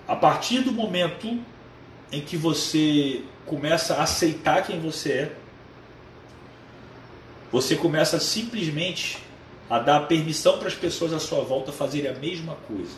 A 0.07 0.15
partir 0.15 0.61
do 0.61 0.73
momento 0.73 1.41
em 2.13 2.21
que 2.21 2.37
você 2.37 3.23
começa 3.47 3.95
a 3.95 4.03
aceitar 4.03 4.63
quem 4.63 4.79
você 4.81 5.13
é, 5.13 5.37
você 7.51 7.77
começa 7.77 8.19
simplesmente 8.19 9.19
a 9.71 9.79
dar 9.79 10.01
permissão 10.01 10.59
para 10.59 10.69
as 10.69 10.75
pessoas 10.75 11.13
à 11.13 11.19
sua 11.19 11.41
volta 11.41 11.73
fazerem 11.73 12.11
a 12.11 12.15
mesma 12.15 12.57
coisa. 12.67 12.97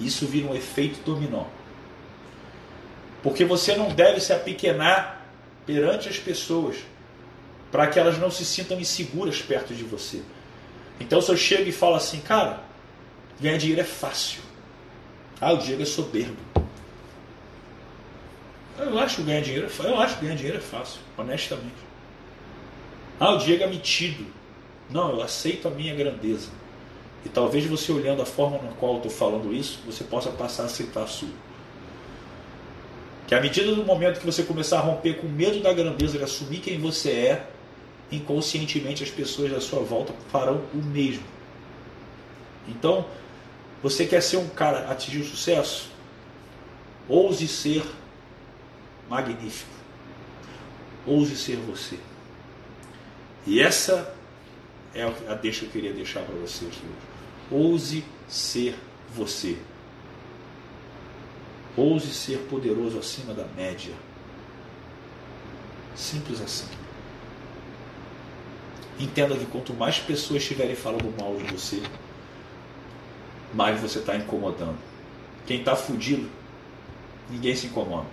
Isso 0.00 0.26
vira 0.26 0.48
um 0.48 0.54
efeito 0.54 1.00
dominó. 1.04 1.44
Porque 3.28 3.44
você 3.44 3.76
não 3.76 3.90
deve 3.90 4.20
se 4.20 4.32
apequenar 4.32 5.20
perante 5.66 6.08
as 6.08 6.18
pessoas 6.18 6.78
para 7.70 7.86
que 7.86 7.98
elas 7.98 8.16
não 8.16 8.30
se 8.30 8.42
sintam 8.42 8.80
inseguras 8.80 9.42
perto 9.42 9.74
de 9.74 9.84
você. 9.84 10.22
Então 10.98 11.20
se 11.20 11.30
eu 11.30 11.36
chego 11.36 11.68
e 11.68 11.72
falo 11.72 11.96
assim, 11.96 12.20
cara, 12.20 12.60
ganhar 13.38 13.58
dinheiro 13.58 13.82
é 13.82 13.84
fácil. 13.84 14.40
Ah, 15.38 15.52
o 15.52 15.58
Diego 15.58 15.82
é 15.82 15.84
soberbo. 15.84 16.38
Eu 18.78 18.98
acho 18.98 19.16
que 19.16 19.22
ganhar 19.24 19.42
dinheiro 19.42 19.66
é 19.66 19.68
fácil. 19.68 19.92
Eu 19.92 20.00
acho 20.00 20.14
que 20.14 20.24
ganhar 20.24 20.36
dinheiro 20.36 20.56
é 20.56 20.62
fácil, 20.62 21.00
honestamente. 21.18 21.76
Ah, 23.20 23.32
o 23.32 23.36
Diego 23.36 23.62
é 23.62 23.66
metido. 23.66 24.24
Não, 24.88 25.10
eu 25.10 25.22
aceito 25.22 25.68
a 25.68 25.70
minha 25.70 25.94
grandeza. 25.94 26.48
E 27.26 27.28
talvez 27.28 27.66
você 27.66 27.92
olhando 27.92 28.22
a 28.22 28.26
forma 28.26 28.56
na 28.56 28.72
qual 28.72 28.92
eu 28.92 28.96
estou 28.96 29.12
falando 29.12 29.52
isso, 29.52 29.80
você 29.84 30.02
possa 30.02 30.30
passar 30.30 30.62
a 30.62 30.66
aceitar 30.66 31.02
a 31.02 31.06
sua. 31.06 31.28
Que 33.28 33.34
à 33.34 33.40
medida 33.42 33.74
do 33.74 33.84
momento 33.84 34.20
que 34.20 34.26
você 34.26 34.42
começar 34.42 34.78
a 34.78 34.80
romper 34.80 35.18
com 35.18 35.28
medo 35.28 35.60
da 35.60 35.70
grandeza 35.70 36.16
de 36.16 36.24
assumir 36.24 36.60
quem 36.60 36.80
você 36.80 37.10
é, 37.10 37.46
inconscientemente 38.10 39.04
as 39.04 39.10
pessoas 39.10 39.52
à 39.52 39.60
sua 39.60 39.80
volta 39.80 40.14
farão 40.32 40.62
o 40.72 40.78
mesmo. 40.78 41.24
Então, 42.66 43.04
você 43.82 44.06
quer 44.06 44.22
ser 44.22 44.38
um 44.38 44.48
cara 44.48 44.90
atingir 44.90 45.18
o 45.18 45.24
sucesso? 45.26 45.90
Ouse 47.06 47.46
ser 47.46 47.84
magnífico. 49.10 49.70
Ouse 51.06 51.36
ser 51.36 51.56
você. 51.56 51.98
E 53.46 53.60
essa 53.60 54.14
é 54.94 55.02
a 55.02 55.34
deixa 55.34 55.60
que 55.60 55.66
eu 55.66 55.70
queria 55.70 55.92
deixar 55.92 56.22
para 56.22 56.34
vocês 56.34 56.72
hoje. 56.72 56.82
Ouse 57.50 58.02
ser 58.26 58.74
você. 59.14 59.58
Ouse 61.76 62.12
ser 62.12 62.38
poderoso 62.50 62.98
acima 62.98 63.32
da 63.32 63.44
média. 63.56 63.94
Simples 65.94 66.40
assim. 66.40 66.66
Entenda 68.98 69.36
que 69.36 69.46
quanto 69.46 69.72
mais 69.74 69.98
pessoas 69.98 70.42
estiverem 70.42 70.74
falando 70.74 71.14
mal 71.20 71.36
de 71.36 71.44
você, 71.44 71.80
mais 73.54 73.80
você 73.80 74.00
está 74.00 74.16
incomodando. 74.16 74.78
Quem 75.46 75.60
está 75.60 75.76
fudido, 75.76 76.28
ninguém 77.30 77.54
se 77.54 77.68
incomoda. 77.68 78.06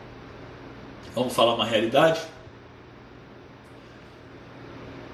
Vamos 1.16 1.34
falar 1.34 1.56
uma 1.56 1.66
realidade? 1.66 2.22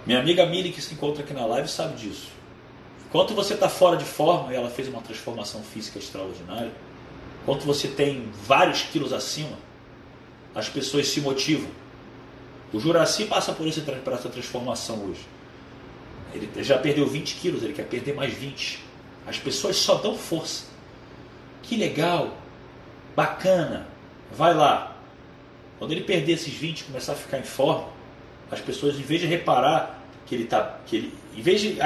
Minha 0.05 0.19
amiga 0.19 0.45
Mili, 0.45 0.71
que 0.71 0.81
se 0.81 0.93
encontra 0.93 1.23
aqui 1.23 1.33
na 1.33 1.45
live, 1.45 1.67
sabe 1.67 1.95
disso. 1.95 2.29
Enquanto 3.07 3.33
você 3.33 3.53
está 3.53 3.69
fora 3.69 3.97
de 3.97 4.05
forma, 4.05 4.51
e 4.51 4.55
ela 4.55 4.69
fez 4.69 4.87
uma 4.87 5.01
transformação 5.01 5.61
física 5.61 5.99
extraordinária, 5.99 6.71
enquanto 7.41 7.63
você 7.63 7.87
tem 7.87 8.29
vários 8.45 8.83
quilos 8.83 9.13
acima, 9.13 9.57
as 10.53 10.69
pessoas 10.69 11.07
se 11.07 11.21
motivam. 11.21 11.69
O 12.73 12.79
Juraci 12.79 13.25
passa 13.25 13.51
por, 13.51 13.67
esse, 13.67 13.81
por 13.81 14.13
essa 14.13 14.29
transformação 14.29 15.03
hoje. 15.05 15.25
Ele 16.33 16.49
já 16.63 16.77
perdeu 16.77 17.05
20 17.05 17.35
quilos, 17.35 17.63
ele 17.63 17.73
quer 17.73 17.85
perder 17.85 18.15
mais 18.15 18.33
20. 18.33 18.83
As 19.27 19.37
pessoas 19.37 19.75
só 19.75 19.95
dão 19.95 20.17
força. 20.17 20.65
Que 21.63 21.75
legal, 21.75 22.37
bacana, 23.15 23.87
vai 24.31 24.53
lá. 24.53 24.95
Quando 25.77 25.91
ele 25.91 26.01
perder 26.01 26.33
esses 26.33 26.53
20 26.53 26.79
e 26.79 26.83
começar 26.85 27.13
a 27.13 27.15
ficar 27.15 27.39
em 27.39 27.43
forma, 27.43 27.89
as 28.49 28.61
pessoas, 28.61 28.97
em 28.97 29.01
vez 29.01 29.21
de 29.21 29.27
reparar 29.27 29.99
que 30.25 30.35
ele 30.35 30.43
está. 30.43 30.79
Ele, 30.91 31.13
em 31.35 31.41
vez 31.41 31.61
de, 31.61 31.77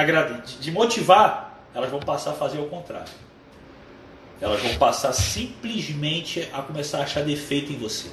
de 0.60 0.70
motivar, 0.70 1.60
elas 1.74 1.90
vão 1.90 2.00
passar 2.00 2.30
a 2.30 2.34
fazer 2.34 2.58
o 2.58 2.66
contrário. 2.66 3.12
Elas 4.40 4.60
vão 4.60 4.74
passar 4.76 5.12
simplesmente 5.12 6.48
a 6.52 6.60
começar 6.62 6.98
a 6.98 7.02
achar 7.02 7.24
defeito 7.24 7.72
em 7.72 7.76
você. 7.76 8.08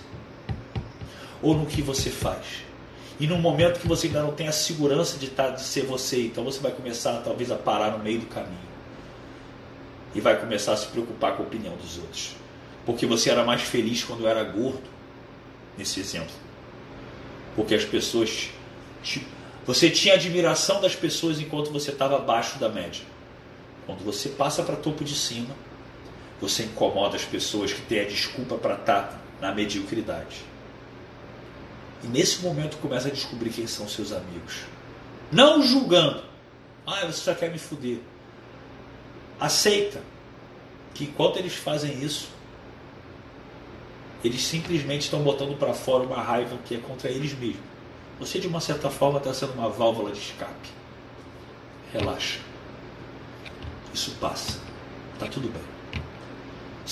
Ou 1.41 1.55
no 1.55 1.65
que 1.65 1.81
você 1.81 2.09
faz. 2.09 2.63
E 3.19 3.27
num 3.27 3.39
momento 3.39 3.79
que 3.79 3.87
você 3.87 4.07
ainda 4.07 4.23
não 4.23 4.33
tem 4.33 4.47
a 4.47 4.51
segurança 4.51 5.17
de, 5.17 5.29
tá, 5.29 5.49
de 5.49 5.61
ser 5.61 5.85
você, 5.85 6.23
então 6.23 6.43
você 6.43 6.59
vai 6.59 6.71
começar 6.71 7.21
talvez 7.21 7.51
a 7.51 7.55
parar 7.55 7.91
no 7.91 8.03
meio 8.03 8.19
do 8.19 8.25
caminho 8.25 8.73
e 10.15 10.21
vai 10.21 10.39
começar 10.39 10.73
a 10.73 10.77
se 10.77 10.87
preocupar 10.87 11.35
com 11.35 11.43
a 11.43 11.45
opinião 11.45 11.75
dos 11.75 11.97
outros. 11.97 12.35
Porque 12.85 13.05
você 13.05 13.29
era 13.29 13.43
mais 13.43 13.61
feliz 13.61 14.03
quando 14.03 14.27
era 14.27 14.43
gordo, 14.43 14.83
nesse 15.77 15.99
exemplo. 15.99 16.35
Porque 17.55 17.73
as 17.75 17.85
pessoas. 17.85 18.49
Te, 19.01 19.25
você 19.65 19.89
tinha 19.89 20.15
admiração 20.15 20.81
das 20.81 20.95
pessoas 20.95 21.39
enquanto 21.39 21.71
você 21.71 21.91
estava 21.91 22.17
abaixo 22.17 22.59
da 22.59 22.69
média. 22.69 23.03
Quando 23.85 24.03
você 24.03 24.29
passa 24.29 24.63
para 24.63 24.75
topo 24.75 25.03
de 25.03 25.15
cima, 25.15 25.53
você 26.43 26.63
incomoda 26.63 27.15
as 27.15 27.25
pessoas 27.25 27.73
que 27.73 27.81
têm 27.81 28.01
a 28.01 28.05
desculpa 28.05 28.55
para 28.55 28.75
estar 28.75 29.03
tá 29.03 29.19
na 29.41 29.53
mediocridade. 29.53 30.43
E 32.03 32.07
nesse 32.07 32.41
momento 32.41 32.77
começa 32.77 33.07
a 33.07 33.11
descobrir 33.11 33.49
quem 33.49 33.65
são 33.65 33.87
seus 33.87 34.11
amigos. 34.11 34.63
Não 35.31 35.61
julgando. 35.63 36.23
Ah, 36.85 37.05
você 37.05 37.13
só 37.13 37.33
quer 37.33 37.49
me 37.49 37.57
fuder 37.57 37.99
aceita 39.39 40.01
que 40.93 41.03
enquanto 41.05 41.37
eles 41.37 41.53
fazem 41.53 42.01
isso, 42.01 42.29
eles 44.23 44.41
simplesmente 44.41 45.01
estão 45.01 45.21
botando 45.21 45.57
para 45.57 45.73
fora 45.73 46.03
uma 46.03 46.21
raiva 46.21 46.57
que 46.65 46.75
é 46.75 46.77
contra 46.77 47.09
eles 47.09 47.37
mesmos. 47.37 47.73
Você, 48.19 48.39
de 48.39 48.47
uma 48.47 48.61
certa 48.61 48.89
forma, 48.89 49.17
está 49.17 49.33
sendo 49.33 49.53
uma 49.53 49.69
válvula 49.69 50.11
de 50.11 50.19
escape. 50.19 50.69
Relaxa. 51.91 52.39
Isso 53.93 54.11
passa. 54.21 54.59
Está 55.13 55.27
tudo 55.27 55.49
bem. 55.49 55.72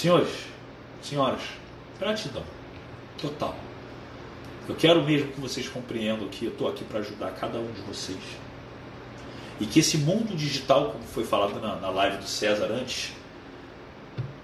Senhores, 0.02 0.32
senhoras, 1.00 1.44
gratidão. 2.00 2.42
Total. 3.20 3.56
Eu 4.68 4.74
quero 4.74 5.04
mesmo 5.04 5.32
que 5.32 5.40
vocês 5.40 5.70
compreendam 5.70 6.28
que 6.28 6.46
eu 6.46 6.52
estou 6.52 6.68
aqui 6.68 6.84
para 6.84 7.02
ajudar 7.02 7.30
cada 7.34 7.60
um 7.60 7.72
de 7.72 7.82
vocês 7.82 8.18
e 9.60 9.66
que 9.68 9.80
esse 9.80 10.00
mundo 10.00 10.36
digital, 10.36 10.90
como 10.90 11.04
foi 11.04 11.24
falado 11.24 11.62
na, 11.62 11.76
na 11.76 11.92
live 11.92 12.18
do 12.18 12.28
César 12.28 12.66
antes, 12.72 13.14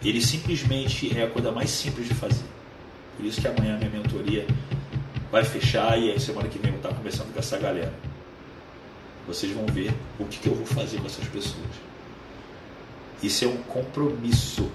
ele 0.06 0.22
simplesmente 0.22 1.18
é 1.18 1.24
a 1.24 1.28
coisa 1.28 1.52
mais 1.52 1.72
simples 1.72 2.08
de 2.08 2.14
fazer. 2.14 2.46
Por 3.16 3.26
isso 3.26 3.42
que 3.42 3.48
amanhã 3.48 3.78
a 3.78 3.78
minha 3.80 3.90
mentoria 3.90 4.46
vai 5.32 5.44
fechar 5.44 6.00
e 6.00 6.12
aí 6.12 6.20
semana 6.20 6.48
que 6.50 6.60
vem 6.60 6.68
eu 6.68 6.78
vou 6.78 6.86
estar 6.86 6.96
conversando 6.96 7.34
com 7.34 7.40
essa 7.40 7.58
galera. 7.58 7.96
Vocês 9.26 9.52
vão 9.54 9.66
ver 9.66 9.92
o 10.20 10.26
que, 10.26 10.38
que 10.38 10.50
eu 10.50 10.54
vou 10.54 10.68
fazer 10.68 11.00
com 11.00 11.08
essas 11.08 11.28
pessoas. 11.28 11.66
Isso 13.24 13.44
é 13.44 13.48
um 13.48 13.58
compromisso. 13.64 14.72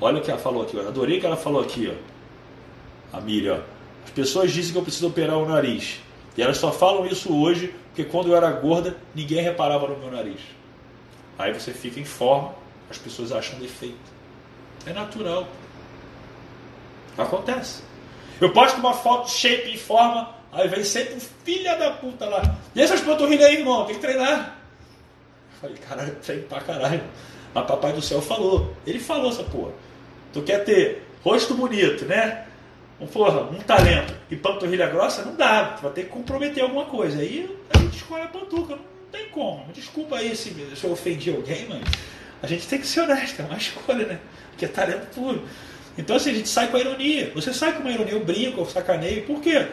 Olha 0.00 0.18
o 0.18 0.22
que 0.22 0.30
ela 0.30 0.40
falou 0.40 0.62
aqui, 0.62 0.78
adorei 0.78 1.18
o 1.18 1.20
que 1.20 1.26
ela 1.26 1.36
falou 1.36 1.62
aqui, 1.62 1.90
ó. 1.90 3.16
A 3.16 3.20
Miriam, 3.20 3.62
As 4.04 4.10
pessoas 4.10 4.52
dizem 4.52 4.72
que 4.72 4.78
eu 4.78 4.82
preciso 4.82 5.08
operar 5.08 5.38
o 5.38 5.48
nariz. 5.48 6.00
E 6.36 6.42
elas 6.42 6.58
só 6.58 6.70
falam 6.70 7.06
isso 7.06 7.34
hoje 7.34 7.74
porque 7.96 8.10
quando 8.10 8.28
eu 8.28 8.36
era 8.36 8.50
gorda, 8.50 8.94
ninguém 9.14 9.42
reparava 9.42 9.88
no 9.88 9.96
meu 9.96 10.10
nariz. 10.10 10.40
Aí 11.38 11.50
você 11.50 11.72
fica 11.72 11.98
em 11.98 12.04
forma, 12.04 12.54
as 12.90 12.98
pessoas 12.98 13.32
acham 13.32 13.58
defeito. 13.58 13.96
É 14.84 14.92
natural. 14.92 15.48
Acontece. 17.16 17.82
Eu 18.38 18.52
posto 18.52 18.76
uma 18.78 18.92
foto 18.92 19.30
shape 19.30 19.70
em 19.70 19.78
forma, 19.78 20.28
aí 20.52 20.68
vem 20.68 20.84
sempre 20.84 21.14
um 21.14 21.20
filha 21.20 21.74
da 21.76 21.92
puta 21.92 22.26
lá. 22.26 22.56
E 22.74 22.82
essas 22.82 23.00
panturrilhas 23.00 23.46
aí, 23.46 23.56
irmão? 23.56 23.86
Tem 23.86 23.94
que 23.94 24.02
treinar. 24.02 24.58
Eu 25.54 25.60
falei, 25.62 25.76
caralho, 25.78 26.14
treino 26.16 26.42
pra 26.42 26.60
caralho. 26.60 27.04
Mas 27.54 27.66
papai 27.66 27.94
do 27.94 28.02
céu 28.02 28.20
falou. 28.20 28.74
Ele 28.86 28.98
falou 28.98 29.30
essa 29.30 29.42
porra. 29.42 29.72
Tu 30.36 30.42
quer 30.42 30.64
ter 30.64 31.02
rosto 31.22 31.54
bonito, 31.54 32.04
né? 32.04 32.44
um, 33.00 33.06
porra, 33.06 33.42
um 33.44 33.58
talento 33.60 34.14
e 34.30 34.36
panturrilha 34.36 34.86
grossa, 34.86 35.22
não 35.22 35.34
dá. 35.34 35.76
Tu 35.78 35.82
vai 35.82 35.92
ter 35.92 36.02
que 36.02 36.10
comprometer 36.10 36.62
alguma 36.62 36.84
coisa. 36.84 37.18
Aí 37.18 37.48
a 37.70 37.78
gente 37.78 37.96
escolhe 37.96 38.22
a 38.22 38.28
pantuca. 38.28 38.76
Não 38.76 39.10
tem 39.10 39.30
como. 39.30 39.72
Desculpa 39.72 40.16
aí 40.16 40.36
se, 40.36 40.50
se 40.76 40.84
eu 40.84 40.92
ofendi 40.92 41.30
alguém, 41.30 41.66
mas 41.70 41.82
a 42.42 42.46
gente 42.46 42.66
tem 42.66 42.78
que 42.78 42.86
ser 42.86 43.00
honesto. 43.00 43.40
É 43.40 43.44
uma 43.46 43.56
escolha, 43.58 44.06
né? 44.06 44.20
Porque 44.50 44.66
é 44.66 44.68
talento 44.68 45.06
puro. 45.14 45.42
Então 45.96 46.16
assim, 46.16 46.32
a 46.32 46.34
gente 46.34 46.50
sai 46.50 46.68
com 46.68 46.76
a 46.76 46.80
ironia. 46.80 47.32
Você 47.34 47.54
sai 47.54 47.72
com 47.72 47.80
uma 47.80 47.90
ironia, 47.90 48.12
eu 48.12 48.22
brinco, 48.22 48.60
eu 48.60 48.66
sacaneio. 48.66 49.24
Por 49.24 49.40
quê? 49.40 49.66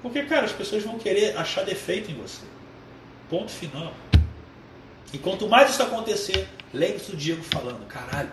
Porque, 0.00 0.22
cara, 0.22 0.46
as 0.46 0.52
pessoas 0.52 0.82
vão 0.82 0.98
querer 0.98 1.36
achar 1.36 1.66
defeito 1.66 2.10
em 2.10 2.14
você. 2.14 2.42
Ponto 3.28 3.52
final. 3.52 3.92
E 5.12 5.18
quanto 5.18 5.46
mais 5.46 5.70
isso 5.70 5.82
acontecer, 5.82 6.48
lembre-se 6.72 7.10
do 7.10 7.16
Diego 7.18 7.42
falando, 7.42 7.86
caralho, 7.86 8.30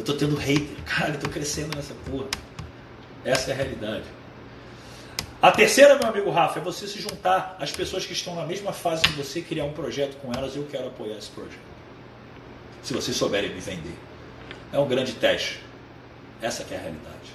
eu 0.00 0.04
tô 0.04 0.14
tendo 0.14 0.34
hater, 0.36 0.66
caralho, 0.84 1.14
eu 1.14 1.20
tô 1.20 1.28
crescendo 1.28 1.76
nessa 1.76 1.94
porra. 2.10 2.26
Essa 3.24 3.50
é 3.50 3.52
a 3.52 3.56
realidade. 3.56 4.04
A 5.42 5.50
terceira, 5.50 5.98
meu 5.98 6.08
amigo 6.08 6.30
Rafa, 6.30 6.58
é 6.58 6.62
você 6.62 6.86
se 6.86 7.00
juntar 7.00 7.56
às 7.58 7.70
pessoas 7.70 8.04
que 8.04 8.12
estão 8.12 8.34
na 8.34 8.44
mesma 8.44 8.72
fase 8.72 9.02
que 9.02 9.12
você, 9.12 9.40
criar 9.40 9.64
um 9.64 9.72
projeto 9.72 10.16
com 10.16 10.32
elas. 10.32 10.56
Eu 10.56 10.66
quero 10.70 10.88
apoiar 10.88 11.16
esse 11.16 11.30
projeto. 11.30 11.58
Se 12.82 12.92
vocês 12.92 13.16
souberem 13.16 13.50
me 13.54 13.60
vender. 13.60 13.94
É 14.72 14.78
um 14.78 14.86
grande 14.86 15.12
teste. 15.14 15.60
Essa 16.42 16.62
é 16.70 16.76
a 16.76 16.80
realidade. 16.80 17.30